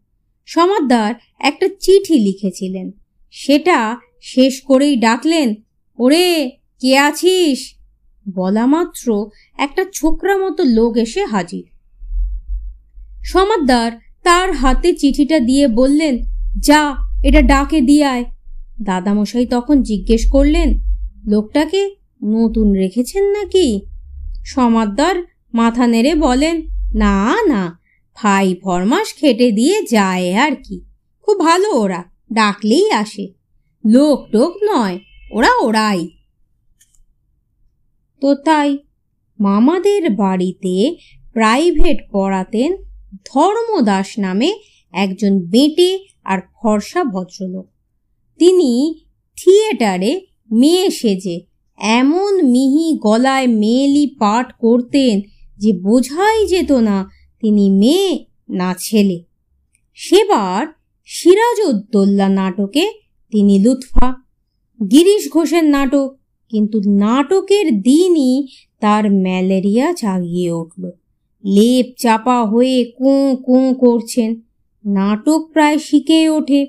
সমাদ্দার 0.46 1.16
একটা 1.40 1.68
চিঠি 1.80 2.20
লিখেছিলেন। 2.20 2.92
সেটা 3.32 3.98
শেষ 4.22 4.62
করেই 4.62 4.96
ডাকলেন, 4.96 5.56
ওরে, 5.98 6.52
কে 6.82 6.98
আছিস? 6.98 7.76
বলা 8.36 8.66
মাত্র 8.66 9.30
একটা 9.58 9.86
ছোকরা 9.94 10.38
মতো 10.38 10.64
লোক 10.64 10.98
এসে 10.98 11.26
হাজির। 11.26 11.64
সমাদ্দার 13.24 13.92
তার 14.24 14.52
হাতে 14.52 14.94
চিঠিটা 14.94 15.40
দিয়ে 15.40 15.68
বললেন, 15.68 16.20
যা 16.60 16.96
এটা 17.24 17.42
ডাকে 17.42 17.82
দিয়ে 17.82 18.06
আয়। 18.06 18.26
দাদামশাই 18.82 19.46
তখন 19.46 19.82
জিজ্ঞেস 19.82 20.32
করলেন, 20.32 20.80
লোকটাকে 21.28 21.96
নতুন 22.24 22.72
রেখেছেন 22.72 23.24
নাকি? 23.24 23.86
সমাদ্দার 24.46 25.16
মাথা 25.54 25.88
নেড়ে 25.88 26.16
বলেন, 26.16 26.62
না 26.96 27.38
না 27.48 27.80
ফাই 28.14 28.56
ফরমাস 28.64 29.14
খেটে 29.14 29.52
দিয়ে 29.52 29.82
যায় 29.90 30.36
আর 30.36 30.52
কি। 30.52 30.86
খুব 31.22 31.40
ভালো 31.40 31.70
ওরা, 31.72 32.04
ডাকলেই 32.34 32.92
আসে। 32.92 33.34
লোক 33.86 34.28
টোক 34.32 34.54
নয়, 34.64 35.00
ওরা 35.32 35.50
ওরাই। 35.62 36.10
তো 38.22 38.36
তাই 38.36 38.78
মামাদের 39.40 40.10
বাড়িতে 40.10 40.96
প্রাইভেট 41.34 41.98
পড়াতেন 42.12 42.76
ধর্মদাস 43.26 44.20
নামে 44.20 44.54
একজন 44.94 45.40
বেটে 45.40 46.06
আর 46.24 46.40
ফর্সা 46.62 47.04
ভদ্রলোক। 47.04 47.68
তিনি 48.40 49.04
থিয়েটারে 49.38 50.22
মেয়ে 50.52 50.90
সেজে 50.90 51.46
এমন 51.80 52.48
মিহি 52.50 52.98
গলায় 52.98 53.48
মেয়েলি 53.48 54.16
পাঠ 54.20 54.52
করতেন 54.60 55.22
যে 55.58 55.74
বোঝাই 55.74 56.48
যেত 56.48 56.72
না 56.72 57.10
তিনি 57.42 57.72
মেয়ে 57.72 58.26
না 58.50 58.76
ছেলে। 58.80 59.24
সেবার 59.94 60.68
সিরাজউদ্দৌল্লা 61.06 62.30
নাটকে 62.30 62.90
তিনি 63.32 63.60
লুৎফা, 63.60 64.16
গিরিশ 64.92 65.30
ঘোষের 65.32 65.64
নাটক, 65.64 66.16
কিন্তু 66.50 66.82
নাটকের 66.86 67.82
দিনই 67.82 68.48
তার 68.80 69.12
ম্যালেরিয়া 69.12 69.94
জাগিয়ে 69.94 70.52
উঠল। 70.52 70.92
লেপ 71.46 71.86
চাপা 71.98 72.46
হয়ে 72.46 72.92
কোঁ 72.98 73.36
কোঁ 73.36 73.74
করছেন। 73.74 74.42
নাটক 74.86 75.50
প্রায় 75.54 75.80
শিখে 75.80 76.30
ওঠে। 76.30 76.66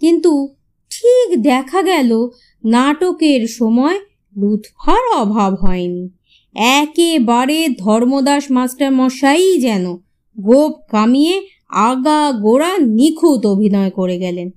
কিন্তু 0.00 0.54
ঠিক 0.90 1.42
দেখা 1.42 1.82
গেল, 1.82 2.28
নাটকের 2.64 3.46
সময় 3.46 3.98
লুৎফার 4.36 5.18
অভাব 5.18 5.54
হয়নি। 5.54 6.08
একেবারে 6.54 7.68
ধর্মদাস 7.78 8.50
মাস্টার 8.50 8.92
মশাই 8.92 9.58
যেন 9.58 9.96
গোপ 10.40 10.72
কামিয়ে 10.90 11.46
আগা 11.68 12.32
গোড়া 12.32 12.78
নিখুঁত 12.78 13.46
অভিনয় 13.46 13.90
করে 13.90 14.18
গেলেন। 14.18 14.50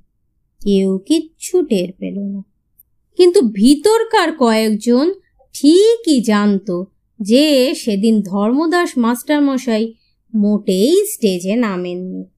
কেউ 0.62 0.98
কিচ্ছু 0.98 1.62
টের 1.62 1.94
পেল 2.00 2.20
না। 2.20 2.44
কিন্তু 3.18 3.42
ভিতরকার 3.42 4.38
কয়েকজন 4.38 5.14
ঠিকই 5.54 6.22
জানত 6.22 6.84
যে 7.22 7.76
সেদিন 7.76 8.22
ধর্মদাস 8.22 8.98
মাস্টার 8.98 9.42
মশাই 9.42 9.94
মোটেই 10.36 11.06
স্টেজে 11.06 11.56
নামেননি। 11.56 12.33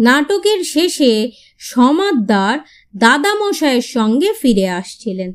নাটকের 0.00 0.64
শেষে 0.64 1.30
সমাদদার 1.58 2.58
দাদামশাইয়ের 2.96 3.82
সঙ্গে 3.82 4.32
ফিরে 4.40 4.68
আসছিলেন। 4.68 5.32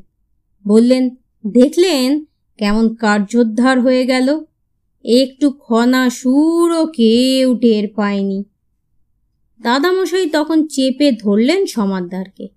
বললেন, 0.66 1.10
দেখলেন 1.46 2.24
কেমন 2.58 2.94
কার্যোদ্ধার 2.94 3.80
হয়ে 3.80 4.06
গেল। 4.06 4.40
একটু 5.04 5.50
খনা 5.50 6.10
সুরও 6.10 6.86
কেউ 6.86 7.58
টের 7.58 7.88
পায়নি। 7.88 8.44
দাদামশাই 9.62 10.26
তখন 10.26 10.66
চেপে 10.66 11.12
ধরলেন 11.12 11.66
সমাদ্দারকে। 11.66 12.48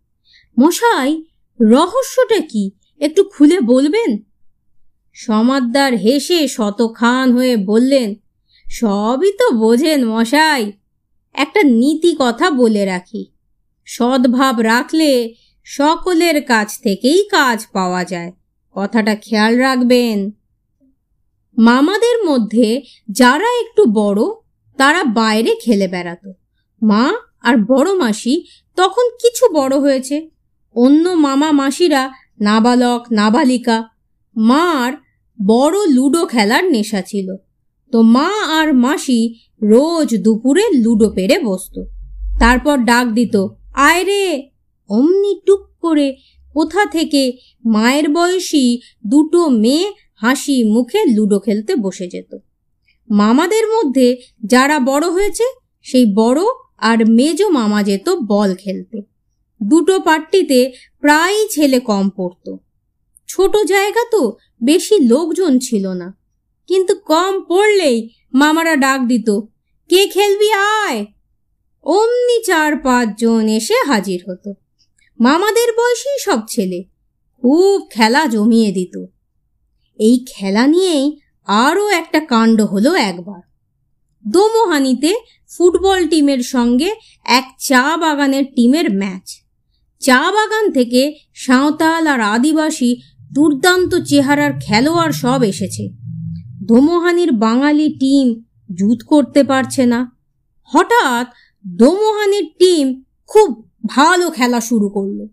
মশাই, 0.60 1.24
রহস্যটা 1.62 2.40
কি? 2.40 2.72
একটু 3.00 3.24
খুলে 3.24 3.60
বলবেন? 3.60 4.18
সমাদ্দার 5.14 5.94
হেসে 5.94 6.48
শতখান 6.48 7.32
হয়ে 7.32 7.58
বললেন, 7.58 8.16
সবই 8.72 9.32
তো 9.32 9.52
বোঝেন 9.52 10.06
মশাই। 10.06 10.72
একটা 11.34 11.63
নীতি 11.63 12.15
কথা 12.20 12.50
বলে 12.50 12.86
রাখি। 12.86 13.32
সদ্ভাব 13.86 14.60
রাখলে 14.60 15.36
সকলের 15.63 16.44
কাছ 16.44 16.82
থেকেই 16.82 17.24
কাজ 17.24 17.67
পাওয়া 17.74 18.04
যায়। 18.04 18.32
কথাটা 18.74 19.15
খেয়াল 19.15 19.58
রাখবেন। 19.58 20.32
মামাদের 21.58 22.24
মধ্যে 22.24 22.82
যারা 23.12 23.60
একটু 23.60 23.86
বড়, 23.86 24.22
তারা 24.78 25.04
বাইরে 25.04 25.56
খেলে 25.56 25.88
বেড়াতো। 25.88 26.34
মা 26.84 27.13
আর 27.41 27.56
বড় 27.58 27.94
মাসি 27.94 28.46
তখন 28.76 29.10
কিছু 29.10 29.54
বড় 29.54 29.80
হয়েছে। 29.80 30.30
অন্য 30.76 31.10
মামা 31.10 31.52
মাসিরা 31.52 32.12
নাবালক, 32.41 33.06
নাবালিকা। 33.12 33.84
মার 34.38 34.94
বড় 35.46 35.88
লুডো 35.88 36.26
খেলার 36.26 36.63
নেশা 36.63 37.02
ছিল। 37.02 37.36
তো 37.92 38.02
মা 38.02 38.30
আর 38.46 38.74
মাসি 38.74 39.36
রোজ 39.62 40.16
দুপুরে 40.16 40.70
লুডো 40.70 41.10
পেরে 41.10 41.40
বসত। 41.40 41.84
তারপর 42.40 42.78
ডাক 42.78 43.08
দিত, 43.08 43.48
আয় 43.74 44.04
রে! 44.04 44.50
অমনি 44.90 45.42
টুক 45.46 45.70
করে 45.82 46.16
কোথা 46.54 46.86
থেকে 46.86 47.38
মায়ের 47.66 48.10
বয়সী 48.10 48.80
দুটো 49.08 49.50
মেয়ে 49.50 49.92
হাসি 50.16 50.64
মুখে 50.64 51.06
লুডো 51.06 51.40
খেলতে 51.40 51.76
বসে 51.76 52.08
যেত। 52.08 52.38
মামাদের 53.10 53.68
মধ্যে 53.68 54.18
যারা 54.46 54.80
বড় 54.80 55.10
হয়েছে, 55.10 55.44
সেই 55.82 56.06
বড় 56.16 56.42
আর 56.78 57.10
মেজ 57.10 57.44
মামা 57.44 57.84
যেত 57.84 58.10
বল 58.10 58.56
খেলতে। 58.56 59.02
দুটো 59.64 60.00
পাট্টিতে 60.00 60.72
প্রায়ই 61.02 61.48
ছেলে 61.50 61.80
কম 61.80 62.10
পড়ত। 62.10 62.56
ছোট 63.28 63.58
জায়গা 63.68 64.06
তো 64.12 64.36
বেশি 64.64 65.00
লোকজন 65.00 65.60
ছিল 65.60 65.88
না। 65.88 66.21
কিন্তু 66.72 66.96
কম 66.96 67.44
পড়লেই 67.50 68.10
মামারা 68.34 68.76
ডাক 68.76 69.00
দিত, 69.02 69.30
কে 69.90 70.08
খেলবি 70.08 70.52
আয়? 70.52 71.06
অমনি 71.84 72.44
চার 72.44 72.76
পাঁচজন 72.76 73.48
এসে 73.48 73.74
হাজির 73.88 74.20
হতো। 74.28 74.54
মামাদের 75.20 75.70
বয়সী 75.78 76.12
সব 76.20 76.40
ছেলে, 76.50 76.84
খুব 77.44 77.88
খেলা 77.90 78.26
জমিয়ে 78.26 78.72
দিত। 78.72 79.06
এই 80.00 80.26
খেলা 80.28 80.68
নিয়েই 80.68 81.18
আরও 81.48 81.88
একটা 81.90 82.20
কাণ্ড 82.20 82.62
হলো 82.62 82.94
একবার। 82.94 83.42
দোমোহানিতে 84.26 85.16
ফুটবল 85.58 86.08
টিমের 86.08 86.40
সঙ্গে 86.40 86.96
এক 87.26 87.46
চা 87.60 87.98
বাগানের 87.98 88.46
টিমের 88.56 88.96
ম্যাচ। 88.96 89.28
চা 90.00 90.32
বাগান 90.32 90.72
থেকে 90.72 91.02
সাঁওতাল 91.36 92.08
আর 92.08 92.22
আদিবাসী 92.22 92.96
দুর্দান্ত 93.34 93.96
চেহারার 93.96 94.52
খেলোয়াড় 94.62 95.12
সব 95.12 95.44
এসেছে। 95.44 96.01
দোমোহানির 96.62 97.32
বাঙালি 97.32 97.88
টিম 98.00 98.43
জুত 98.76 99.00
করতে 99.08 99.43
পারছে 99.43 99.86
না। 99.86 100.00
হঠাৎ 100.63 101.28
দোমোহানির 101.67 102.45
টিম 102.60 103.04
খুব 103.26 103.69
ভালো 103.86 104.30
খেলা 104.30 104.62
শুরু 104.62 104.89
করল। 104.89 105.28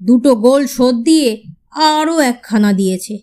দুটো 0.00 0.34
গোল 0.34 0.66
শোধ 0.66 0.94
দিয়ে 0.94 1.42
আরও 1.70 2.18
একখানা 2.18 2.72
দিয়েছে। 2.72 3.18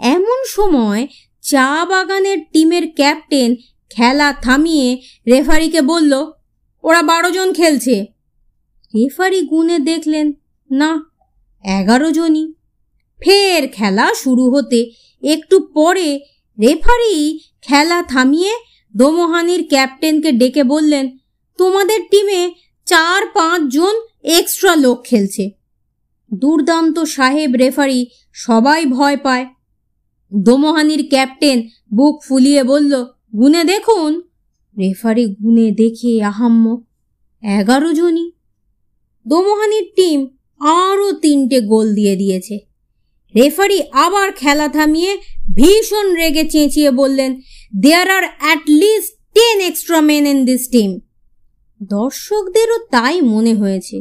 এমন 0.00 0.38
সময় 0.46 1.06
চা 1.42 1.84
বাগানের 1.84 2.38
টিমের 2.52 2.94
ক্যাপ্টেন 2.94 3.56
খেলা 3.90 4.32
থামিয়ে 4.32 5.02
রেফারিকে 5.26 5.80
বলল, 5.82 6.12
ওরা 6.82 7.02
বারো 7.02 7.30
জন 7.30 7.52
খেলছে। 7.52 8.06
রেফারি 8.94 9.40
গুনে 9.42 9.78
দেখলেন, 9.78 10.32
না, 10.70 10.90
এগারো 11.64 12.10
জনই। 12.10 12.54
ফের 13.20 13.68
খেলা 13.68 14.14
শুরু 14.14 14.50
হতে 14.50 14.90
একটু 15.22 15.66
পরে 15.74 16.20
রেফারি 16.58 17.14
খেলা 17.62 17.98
থামিয়ে 18.02 18.52
দোমোহানির 18.94 19.62
ক্যাপ্টেনকে 19.68 20.30
ডেকে 20.32 20.62
বললেন, 20.64 21.04
তোমাদের 21.58 22.00
টিমে 22.10 22.40
চার 22.86 23.20
পাঁচ 23.26 23.60
জন 23.74 23.94
এক্সট্রা 24.38 24.72
লোক 24.76 24.98
খেলছে। 25.04 25.44
দুর্দান্ত 26.30 26.96
সাহেব 27.16 27.50
রেফারি 27.54 28.00
সবাই 28.36 28.80
ভয় 28.86 29.16
পায়। 29.16 29.46
দোমোহানির 30.32 31.02
ক্যাপ্টেন 31.08 31.58
বুক 31.96 32.14
ফুলিয়ে 32.22 32.62
বলল, 32.64 32.92
গুনে 33.36 33.62
দেখুন। 33.64 34.12
রেফারি 34.76 35.24
গুনে 35.26 35.66
দেখে 35.70 36.12
আহাম্মক 36.22 36.80
এগারো 37.42 37.90
জনই। 37.92 38.26
দোমোহানির 39.26 39.86
টিম 39.96 40.18
আরও 40.60 41.08
তিনটে 41.12 41.58
গোল 41.60 41.86
দিয়ে 41.94 42.14
দিয়েছে। 42.16 42.56
রেফারি 43.36 43.82
আবার 43.92 44.32
খেলা 44.32 44.68
থামিয়ে 44.68 45.12
ভীষণ 45.54 46.14
রেগে 46.14 46.48
চেঁচিয়ে 46.48 46.90
বললেন 46.90 47.40
there 47.80 48.10
are 48.10 48.22
at 48.38 48.62
least 48.68 49.12
ten 49.34 49.60
extra 49.60 50.00
men 50.00 50.26
in 50.26 50.44
this 50.44 50.68
team 50.68 50.90
দর্শকদেরও 51.82 52.78
তাই 52.90 53.20
মনে 53.20 53.54
হয়েছে। 53.54 53.96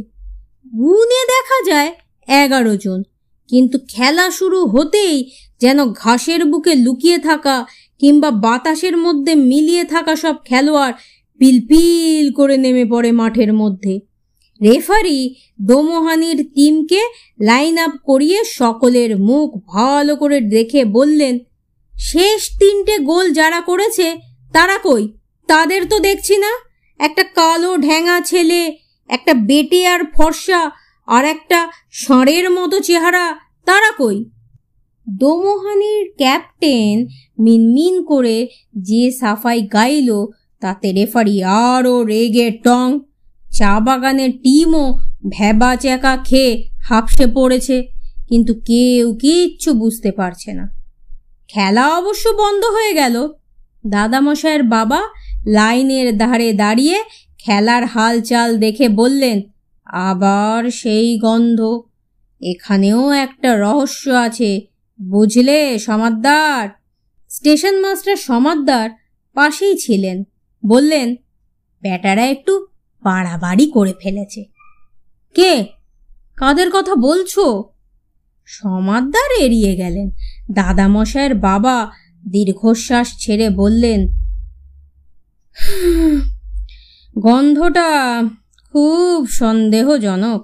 গুনে 0.73 1.21
দেখা 1.33 1.59
যায় 1.71 1.91
এগারো 2.27 2.77
জন, 2.77 3.03
কিন্তু 3.49 3.77
খেলা 3.89 4.31
শুরু 4.31 4.65
হতেই 4.65 5.29
যেন 5.59 5.85
ঘাসের 5.93 6.45
বুকে 6.45 6.75
লুকিয়ে 6.75 7.17
থাকা 7.17 7.65
কিংবা 7.99 8.31
বাতাসের 8.31 8.97
মধ্যে 8.97 9.35
মিলিয়ে 9.35 9.83
থাকা 9.83 10.15
সব 10.15 10.35
খেলোয়াড় 10.45 10.93
পিলপিল 11.39 12.31
করে 12.31 12.57
নেমে 12.57 12.85
পড়ে 12.85 13.11
মাঠের 13.11 13.53
মধ্যে। 13.53 13.99
রেফারি 14.63 15.36
দোমোহানির 15.62 16.39
টিমকে 16.56 17.02
লাইন 17.41 17.78
আপ 17.78 17.91
করিয়ে 18.04 18.39
সকলের 18.43 19.17
মুখ 19.19 19.49
ভালো 19.67 20.15
করে 20.15 20.41
দেখে 20.41 20.86
বললেন, 20.86 21.39
শেষ 21.95 22.41
তিনটে 22.60 22.99
গোল 22.99 23.34
যারা 23.34 23.62
করেছে, 23.62 24.15
তারা 24.54 24.78
কই? 24.78 25.04
তাদের 25.47 25.82
তো 25.86 25.99
দেখছি 25.99 26.38
না। 26.38 26.52
একটা 26.99 27.23
কালো 27.23 27.78
ঢ্যাঙা 27.78 28.21
ছেলে, 28.21 28.78
একটা 29.10 29.34
বেটে 29.34 29.88
আর 29.88 30.02
ফর্সা 30.13 30.71
আর 31.08 31.26
একটা 31.26 31.60
ষাঁড়ের 31.91 32.52
মতো 32.52 32.80
চেহারা, 32.80 33.36
তারা 33.65 33.91
কই? 33.97 34.17
দোমোহানির 35.10 36.13
ক্যাপ্টেন 36.17 37.08
মিনমিন 37.39 38.04
করে 38.04 38.47
যে 38.78 39.12
সাফাই 39.12 39.62
গাইল, 39.62 40.10
তাতে 40.60 40.91
রেফারি 40.91 41.43
আরও 41.43 42.04
রেগে 42.04 42.52
টং 42.63 42.99
চা 43.57 43.73
বাগানের 43.85 44.31
টিমও 44.43 44.85
ভেবা 45.35 45.71
চেকা 45.75 46.13
খেয়ে 46.27 46.51
হাফসে 46.87 47.25
পড়েছে, 47.37 47.77
কিন্তু 48.29 48.53
কেউ 48.69 49.05
কিচ্ছু 49.21 49.69
বুঝতে 49.81 50.09
পারছে 50.19 50.49
না। 50.59 50.65
খেলা 51.49 51.85
অবশ্য 51.99 52.25
বন্ধ 52.41 52.61
হয়ে 52.75 52.93
গেল। 53.01 53.15
দাদামশাইয়ের 53.85 54.63
বাবা 54.75 55.01
লাইনের 55.47 56.07
ধারে 56.17 56.49
দাঁড়িয়ে 56.53 56.97
খেলার 57.39 57.83
হালচাল 57.85 58.49
দেখে 58.57 58.87
বললেন, 58.99 59.37
আবার 60.05 60.59
সেই 60.81 61.09
গন্ধ। 61.25 61.59
এখানেও 62.41 63.01
একটা 63.25 63.49
রহস্য 63.65 64.03
আছে, 64.25 64.51
বুঝলে, 64.99 65.59
সমাদ্দার? 65.79 66.63
স্টেশন 67.31 67.75
মাস্টার 67.83 68.17
সমাদ্দার 68.29 68.87
পাশেই 69.35 69.75
ছিলেন। 69.77 70.17
বললেন, 70.63 71.07
ব্যাটারা 71.83 72.25
একটু 72.35 72.53
বাড়াবাড়ি 73.03 73.65
করে 73.65 73.93
ফেলেছে। 74.01 74.45
কে? 75.35 75.67
কাদের 76.37 76.69
কথা 76.73 76.95
বলছো? 76.95 77.63
সমাদ্দার 78.45 79.29
এড়িয়ে 79.39 79.75
গেলেন। 79.75 80.11
দাদামশাইয়ের 80.51 81.35
বাবা 81.35 81.91
দীর্ঘশ্বাস 82.29 83.07
ছেড়ে 83.19 83.49
বললেন, 83.49 84.07
গন্ধটা 87.19 87.89
খুব 88.73 89.27
সন্দেহজনক। 89.27 90.41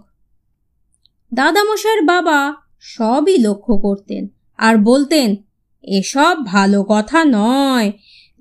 দাদামশাইয়ের 1.33 2.05
বাবা 2.05 2.53
সবই 2.79 3.37
লক্ষ্য 3.37 3.77
করতেন 3.77 4.27
আর 4.57 4.77
বলতেন, 4.77 5.35
এসব 5.83 6.45
ভালো 6.45 6.83
কথা 6.89 7.23
নয়, 7.25 7.91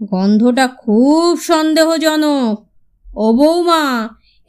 গন্ধটা 0.03 0.69
খুব 0.69 1.41
সন্দেহজনক। 1.41 2.68
ও 3.23 3.27
বৌমা, 3.39 3.85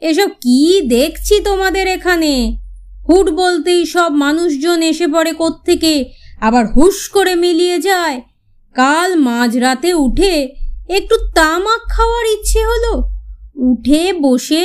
এসব 0.02 0.30
কি 0.44 0.60
দেখছি 0.94 1.34
তোমাদের 1.48 1.86
এখানে? 1.96 2.34
হুট 3.06 3.26
বলতেই 3.40 3.82
সব 3.86 4.10
মানুষজন 4.24 4.78
এসে 4.90 5.06
পড়ে 5.14 5.32
কোত্থেকে, 5.32 5.94
আবার 6.40 6.64
হুশ 6.74 6.98
করে 7.08 7.34
মিলিয়ে 7.34 7.76
যায়। 7.88 8.16
কাল 8.76 9.10
মাঝরাতে 9.28 9.90
উঠে 10.04 10.34
একটু 10.88 11.16
তামাক 11.34 11.82
খাওয়ার 11.88 12.24
ইচ্ছে 12.34 12.60
হলো। 12.64 12.92
উঠে 13.68 14.02
বসে 14.24 14.64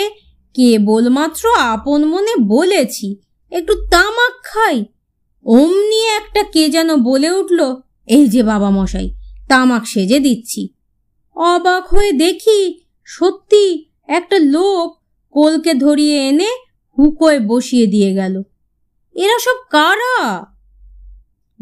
কেবলমাত্র 0.55 1.43
আপন 1.73 1.99
মনে 2.05 2.33
বলেছি, 2.53 3.07
একটু 3.51 3.73
তামাক 3.93 4.33
খাই। 4.43 4.77
অমনি 5.45 6.01
একটা 6.17 6.41
কে 6.53 6.63
যেন 6.69 6.89
বলে 7.09 7.29
উঠল, 7.39 7.59
এই 8.07 8.25
যে 8.33 8.41
বাবা 8.43 8.69
মশাই, 8.69 9.07
তামাক 9.49 9.83
সেজে 9.85 10.19
দিচ্ছি। 10.19 10.61
অবাক 11.37 11.83
হয়ে 11.93 12.11
দেখি 12.23 12.59
সত্যি 13.07 13.65
একটা 14.07 14.37
লোক 14.39 14.97
কোলকে 15.31 15.73
ধরিয়ে 15.73 16.27
এনে 16.27 16.49
হুকোয় 16.97 17.39
বসিয়ে 17.39 17.87
দিয়ে 17.87 18.13
গেল। 18.13 18.43
এরা 19.15 19.39
সব 19.39 19.55
কারা? 19.69 20.45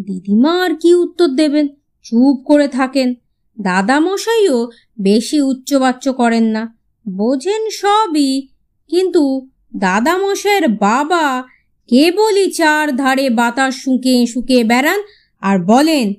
দিদিমা 0.06 0.64
আর 0.64 0.76
কি 0.76 0.94
উত্তর 0.94 1.28
দেবেন? 1.28 1.68
চুপ 2.04 2.44
করে 2.46 2.68
থাকেন। 2.68 3.14
দাদামশাইও 3.62 4.72
বেশি 5.00 5.42
উচ্চবাচ্য 5.42 6.14
করেন 6.14 6.44
না। 6.44 6.78
বোঝেন 7.10 7.70
সবই, 7.70 8.48
কিন্তু 8.88 9.50
দাদামশাইয়ের 9.76 10.68
বাবা 10.68 11.44
কেবলই 11.88 12.52
চার 12.52 12.96
ধারে 12.96 13.30
বাতাস 13.30 13.76
শুঁকে 13.76 14.26
শুঁকে 14.26 14.64
বেড়ান 14.64 15.02
আর 15.42 15.60
বলেন, 15.60 16.14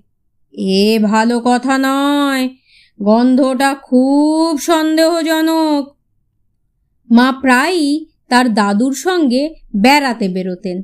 এ 0.52 0.98
ভালো 1.02 1.40
কথা 1.44 1.78
নয়। 1.78 2.56
গন্ধটা 3.02 3.74
খুব 3.74 4.58
সন্দেহজনক। 4.58 6.03
মা 7.14 7.28
প্রায়ই 7.42 7.92
তার 8.28 8.46
দাদুর 8.54 8.94
সঙ্গে 8.96 9.42
বেড়াতে 9.76 10.26
বেরোতেন 10.28 10.76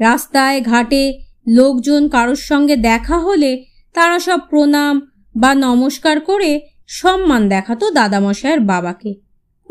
রাস্তায় 0.00 0.58
ঘাটে 0.62 1.02
লোকজন 1.48 2.02
কারোর 2.08 2.40
সঙ্গে 2.50 2.76
দেখা 2.82 3.16
হলে 3.18 3.50
তারা 3.94 4.16
সব 4.18 4.40
প্রণাম 4.50 4.94
বা 5.34 5.50
নমস্কার 5.58 6.16
করে 6.20 6.50
সম্মান 6.90 7.42
দেখাতো 7.48 7.84
দাদামশাইয়ের 7.90 8.60
বাবাকে 8.62 9.10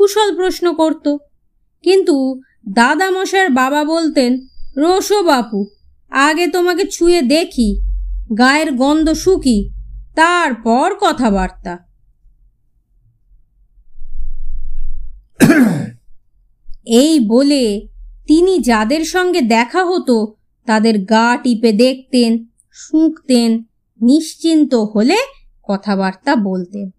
কুশল 0.00 0.28
প্রশ্ন 0.36 0.66
করত 0.72 1.06
কিন্তু 1.84 2.16
দাদামশাইয়ের 2.74 3.50
বাবা 3.52 3.80
বলতেন 3.84 4.30
রোশো 4.76 5.18
বাপু 5.22 5.60
আগে 6.12 6.44
তোমাকে 6.46 6.84
ছুঁয়ে 6.90 7.20
দেখি 7.26 7.68
গায়ের 8.38 8.68
গন্ধ 8.72 9.06
শুকি 9.14 9.58
তারপর 10.16 10.88
কথাবার্তা 11.00 11.74
এই 16.88 17.20
বলে 17.20 17.88
তিনি 18.26 18.58
যাদের 18.58 19.04
সঙ্গে 19.04 19.40
দেখা 19.40 19.84
হতো, 19.84 20.34
তাদের 20.66 21.04
গা 21.04 21.36
টিপে 21.36 21.72
দেখতেন, 21.72 22.46
শুঁকতেন, 22.72 23.64
নিশ্চিন্ত 24.02 24.74
হলে 24.74 25.16
কথাবার্তা 25.68 26.36
বলতেন। 26.36 26.90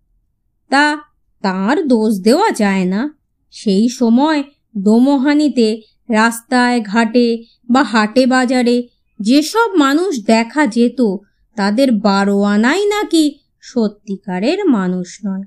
তা 0.69 0.97
তার 1.41 1.87
দোষ 1.87 2.19
দেওয়া 2.21 2.51
যায় 2.51 2.85
না। 2.85 3.17
সেই 3.51 3.89
সময় 3.89 4.43
দোমোহানিতে 4.77 5.81
রাস্তায়, 6.09 6.81
ঘাটে 6.81 7.43
বা 7.69 7.83
হাটে 7.83 8.25
বাজারে 8.25 8.87
যেসব 9.19 9.75
মানুষ 9.75 10.25
দেখা 10.25 10.67
যেত, 10.67 11.01
তাদের 11.55 11.91
বারো 11.91 12.41
আনাই 12.41 12.85
নাকি 12.85 13.39
সত্যিকারের 13.61 14.65
মানুষ 14.65 15.19
নয়। 15.25 15.43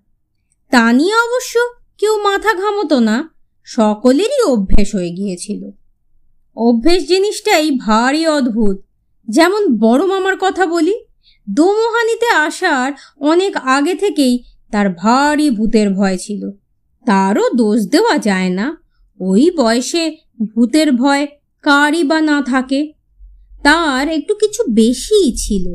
তা 0.70 0.92
নিয়ে 0.92 1.14
অবশ্য 1.14 1.61
কেউ 1.98 2.16
মাথা 2.16 2.55
ঘামতো 2.55 3.00
না। 3.00 3.41
সকলেরই 3.64 4.42
অভ্যেস 4.42 4.94
হয়ে 4.94 5.11
গিয়েছিল। 5.11 5.70
অভ্যেস 6.57 7.09
জিনিসটাই 7.09 7.70
ভারী 7.70 8.27
অদ্ভুত। 8.27 8.81
যেমন 9.29 9.79
বড় 9.79 10.07
মামার 10.07 10.35
কথা 10.40 10.66
বলি, 10.66 11.05
দোমোহানিতে 11.51 12.27
আসার 12.27 12.92
অনেক 13.20 13.57
আগে 13.57 13.94
থেকেই 13.94 14.42
তার 14.70 14.90
ভারী 14.90 15.51
ভূতের 15.51 15.94
ভয় 15.94 16.16
ছিল। 16.16 16.51
তারও 17.07 17.51
দোষ 17.57 17.81
দেওয়া 17.81 18.18
যায় 18.18 18.48
না। 18.48 18.77
ওই 19.20 19.51
বয়সে 19.51 20.16
ভূতের 20.44 20.92
ভয় 20.92 21.27
কারই 21.62 22.05
বা 22.05 22.20
না 22.20 22.42
থাকে। 22.42 22.92
তার 23.62 24.09
একটু 24.09 24.35
কিছু 24.35 24.62
বেশিই 24.70 25.33
ছিল। 25.37 25.75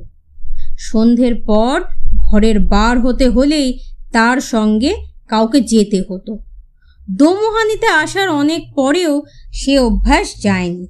সন্ধ্যের 0.79 1.35
পর 1.35 1.81
ঘরের 2.15 2.59
বার 2.59 2.99
হতে 2.99 3.29
হলেই 3.29 3.79
তার 4.11 4.39
সঙ্গে 4.39 4.95
কাউকে 5.27 5.61
যেতে 5.61 6.03
হতো। 6.09 6.39
দোমোহানিতে 7.07 7.87
আসার 7.87 8.29
অনেক 8.29 8.61
পরেও 8.75 9.23
সে 9.53 9.79
অভ্যাস 9.79 10.41
যায়নি। 10.41 10.87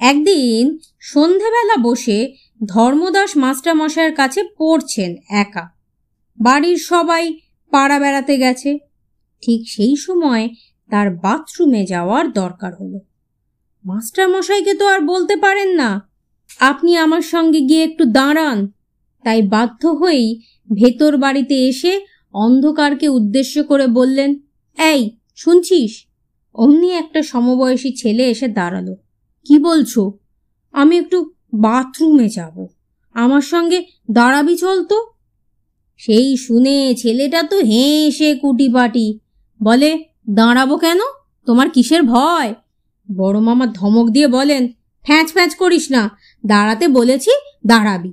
একদিন 0.00 0.78
সন্ধেবেলা 1.00 1.76
বসে 1.76 2.32
ধর্মদাস 2.68 3.36
মাস্টারমশাইয়ের 3.36 4.14
কাছে 4.14 4.42
পড়ছেন 4.58 5.16
একা। 5.28 5.64
বাড়ির 6.38 6.78
সবাই 6.78 7.38
পাড়া 7.70 7.98
বেড়াতে 7.98 8.38
গেছে। 8.38 8.78
ঠিক 9.42 9.60
সেই 9.68 9.96
সময় 9.96 10.48
তার 10.90 11.10
বাথরুমে 11.10 11.86
যাওয়ার 11.86 12.32
দরকার 12.32 12.72
হলো। 12.80 12.98
মাস্টারমশাইকে 13.84 14.74
তো 14.74 14.86
আর 14.88 15.00
বলতে 15.00 15.36
পারেন 15.36 15.68
না, 15.68 15.90
আপনি 16.60 16.96
আমার 16.96 17.20
সঙ্গে 17.20 17.60
গিয়ে 17.60 17.84
একটু 17.84 18.04
দাঁড়ান। 18.04 18.72
তাই 19.24 19.42
বাধ্য 19.42 19.86
হয়েই 19.86 20.40
ভেতর 20.74 21.16
বাড়িতে 21.16 21.66
এসে 21.68 22.00
অন্ধকারকে 22.34 23.08
উদ্দেশ্য 23.08 23.64
করে 23.64 23.86
বললেন, 23.86 24.30
এই 24.78 25.00
শুনছিস? 25.42 26.06
অমনি 26.54 26.90
একটা 26.92 27.22
সমবয়সী 27.22 27.92
ছেলে 27.92 28.24
এসে 28.28 28.48
দাঁড়াল। 28.48 28.94
কি 29.44 29.58
বলছো? 29.58 30.12
আমি 30.72 30.98
একটু 30.98 31.30
বাথরুমে 31.54 32.28
যাব। 32.28 32.66
আমার 33.14 33.40
সঙ্গে 33.40 33.84
দাঁড়াবি 34.10 34.56
চলতো 34.56 35.06
সেই 35.96 36.36
শুনে 36.36 36.94
ছেলেটা 36.98 37.42
তো 37.42 37.56
হেসে 37.58 38.34
কুটিপাটি। 38.34 39.18
বলে, 39.62 40.04
দাঁড়াবো 40.30 40.76
কেন? 40.76 40.98
তোমার 41.46 41.70
কিসের 41.70 42.02
ভয়? 42.02 42.54
বড় 43.16 43.40
মামা 43.40 43.66
ধমক 43.66 44.08
দিয়ে 44.08 44.28
বলেন, 44.28 44.68
ফ্যাঁচ 45.02 45.32
ফ্যাঁচ 45.32 45.54
করিস 45.54 45.90
না, 45.90 46.18
দাঁড়াতে 46.46 46.88
বলেছি 46.88 47.30
দাঁড়াবি। 47.66 48.12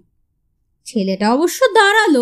ছেলেটা 0.86 1.34
অবশ্য 1.34 1.66
দাঁড়াল। 1.66 2.16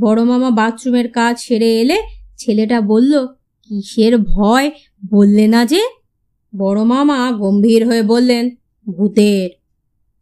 বড় 0.00 0.24
মামা 0.24 0.50
বাথরুমের 0.50 1.08
কাজ 1.10 1.38
সেরে 1.38 1.80
এলে 1.80 2.02
ছেলেটা 2.38 2.80
বলল 2.80 3.26
কিসের 3.72 4.18
ভয় 4.18 4.70
বললে 5.10 5.46
না 5.46 5.64
যে? 5.64 5.82
বড় 6.58 6.82
মামা 6.82 7.30
গম্ভীর 7.30 7.86
হয়ে 7.86 8.02
বললেন, 8.02 8.50
ভূতের। 8.90 9.50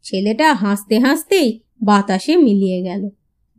ছেলেটা 0.03 0.53
হাসতে 0.53 0.99
হাসতেই 0.99 1.59
বাতাসে 1.81 2.37
মিলিয়ে 2.37 2.81
গেল। 2.81 3.09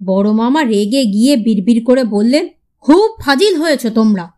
বড় 0.05 0.31
মামা 0.31 0.64
রেগে 0.64 1.05
গিয়ে 1.05 1.37
বিড়বিড় 1.37 1.85
করে 1.85 2.05
বললেন, 2.05 2.48
খুব 2.81 3.11
ফাজিল 3.20 3.57
হয়েছ 3.57 3.87
তোমরা। 3.87 4.31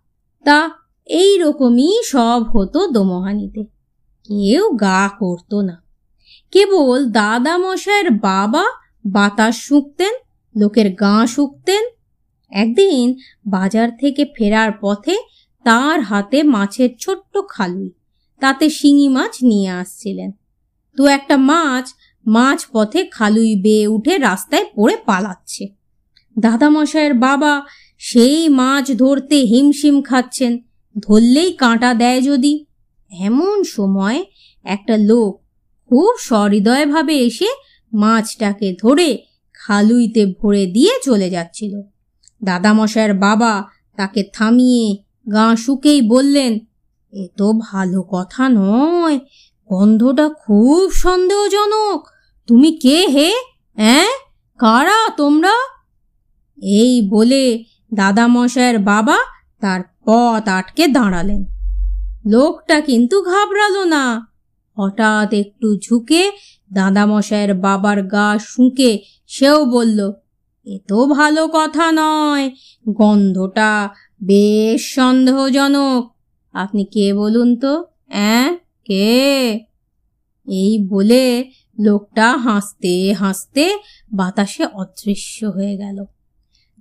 তা 0.44 0.70
এই 1.06 1.38
রকমই 1.38 2.02
সব 2.04 2.42
হতো 2.56 2.86
দোমহানিতে। 2.86 3.64
কেউ 4.24 4.70
গা 4.70 5.10
করতো 5.18 5.60
না। 5.60 5.82
কেবল 6.52 7.04
দাদা 7.04 7.58
মশাইয়ের 7.58 8.10
বাবা 8.10 8.64
বাতাস 9.06 9.56
শুঁকতেন, 9.56 10.14
লোকের 10.60 10.94
গা 10.94 11.26
শুকতেন। 11.26 11.84
একদিন 12.50 13.16
বাজার 13.46 13.96
থেকে 13.96 14.24
ফেরার 14.36 14.72
পথে 14.80 15.16
তার 15.64 16.00
হাতে 16.00 16.42
মাছের 16.42 16.90
ছোট্ট 17.00 17.38
খালুই। 17.48 17.90
তাতে 18.40 18.70
শিঙি 18.70 19.08
মাছ 19.08 19.42
নিয়ে 19.42 19.70
আসছিলেন। 19.70 20.32
তো 20.96 21.06
একটা 21.06 21.36
মাছ 21.36 21.94
মাছ 22.26 22.66
পথে 22.72 23.04
খালুই 23.04 23.56
বেয়ে 23.56 23.86
উঠে 23.86 24.18
রাস্তায় 24.18 24.64
পড়ে 24.74 24.96
পালাচ্ছে। 24.96 25.68
দাদামশাইয়ের 26.38 27.14
বাবা 27.14 27.62
সেই 27.98 28.48
মাছ 28.48 28.92
ধরতে 28.92 29.36
হিমশিম 29.36 30.02
খাচ্ছেন। 30.02 30.58
ধরলেই 30.98 31.52
কাঁটা 31.52 31.94
দেয় 31.94 32.22
যদি। 32.22 32.64
এমন 33.20 33.64
সময় 33.64 34.24
একটা 34.64 34.96
লোক 34.96 35.42
খুব 35.88 36.16
সহৃদয়ভাবে 36.18 37.18
এসে 37.18 37.48
মাছটাকে 37.92 38.76
ধরে 38.82 39.18
খালুইতে 39.54 40.26
ভরে 40.26 40.66
দিয়ে 40.66 40.92
চলে 41.04 41.30
যাচ্ছিল। 41.30 41.82
দাদামশাইয়ের 42.44 43.14
বাবা 43.14 43.64
তাকে 43.96 44.22
থামিয়ে 44.32 45.03
গা 45.32 45.56
শুকেই 45.56 46.02
বললেন, 46.02 46.58
এ 47.12 47.28
তো 47.36 47.52
ভালো 47.52 48.02
কথা 48.02 48.48
নয়, 48.48 49.18
গন্ধটা 49.70 50.28
খুব 50.28 50.90
সন্দেহজনক। 50.90 52.06
তুমি 52.46 52.72
কে 52.72 53.06
হে? 53.06 53.32
অ্যাঁ? 53.74 54.06
কারা 54.58 55.10
তোমরা? 55.16 55.52
এই 56.62 57.08
বলে 57.10 57.64
দাদামশাইয়ের 57.94 58.78
বাবা 58.78 59.16
তার 59.60 59.80
পথ 60.06 60.48
আটকে 60.48 60.86
দাঁড়ালেন। 60.86 61.44
লোকটা 62.26 62.80
কিন্তু 62.80 63.22
ঘাবড়ালো 63.22 63.84
না। 63.84 64.26
হঠাৎ 64.78 65.32
একটু 65.32 65.78
ঝুঁকে 65.78 66.32
দাদামশাইয়ের 66.72 67.54
বাবার 67.54 68.02
গা 68.02 68.38
শুঁকে 68.38 69.02
সেও 69.26 69.64
বলল, 69.64 70.12
এ 70.66 70.78
তো 70.88 71.06
ভালো 71.06 71.48
কথা 71.52 71.92
নয়, 71.92 72.50
গন্ধটা 72.88 73.90
বেশ 74.22 74.94
সন্দেহজনক। 74.94 76.14
আপনি 76.52 76.84
কে 76.84 77.14
বলুন 77.14 77.56
তো? 77.56 77.84
অ্যাঁ? 78.08 78.56
কে? 78.84 79.50
এই 80.48 80.86
বলে 80.88 81.50
লোকটা 81.80 82.36
হাসতে 82.36 83.12
হাসতে 83.12 83.78
বাতাসে 84.12 84.66
অদৃশ্য 84.66 85.44
হয়ে 85.44 85.76
গেল। 85.76 86.04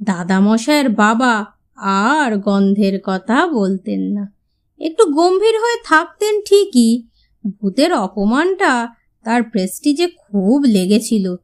দাদামশাইয়ের 0.03 0.89
বাবা 0.89 1.45
আর 1.75 2.37
গন্ধের 2.37 2.99
কথা 3.03 3.47
বলতেন 3.47 3.99
না। 3.99 4.33
একটু 4.79 5.05
গম্ভীর 5.05 5.55
হয়ে 5.59 5.83
থাকতেন 5.85 6.41
ঠিকই, 6.41 7.07
ভূতের 7.61 7.93
অপমানটা 7.93 8.87
তার 9.23 9.43
প্রেস্টিজে 9.43 10.07
খুব 10.07 10.63
লেগেছিল। 10.63 11.35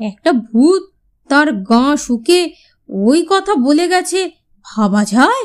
একটা 0.00 0.32
ভূত 0.32 0.82
তার 1.28 1.52
গা 1.52 1.96
শুকে 1.96 2.52
ওই 2.88 3.26
কথা 3.30 3.54
বলে 3.54 3.88
গেছে 3.88 4.30
ভাবা 4.64 5.02
যায়? 5.04 5.42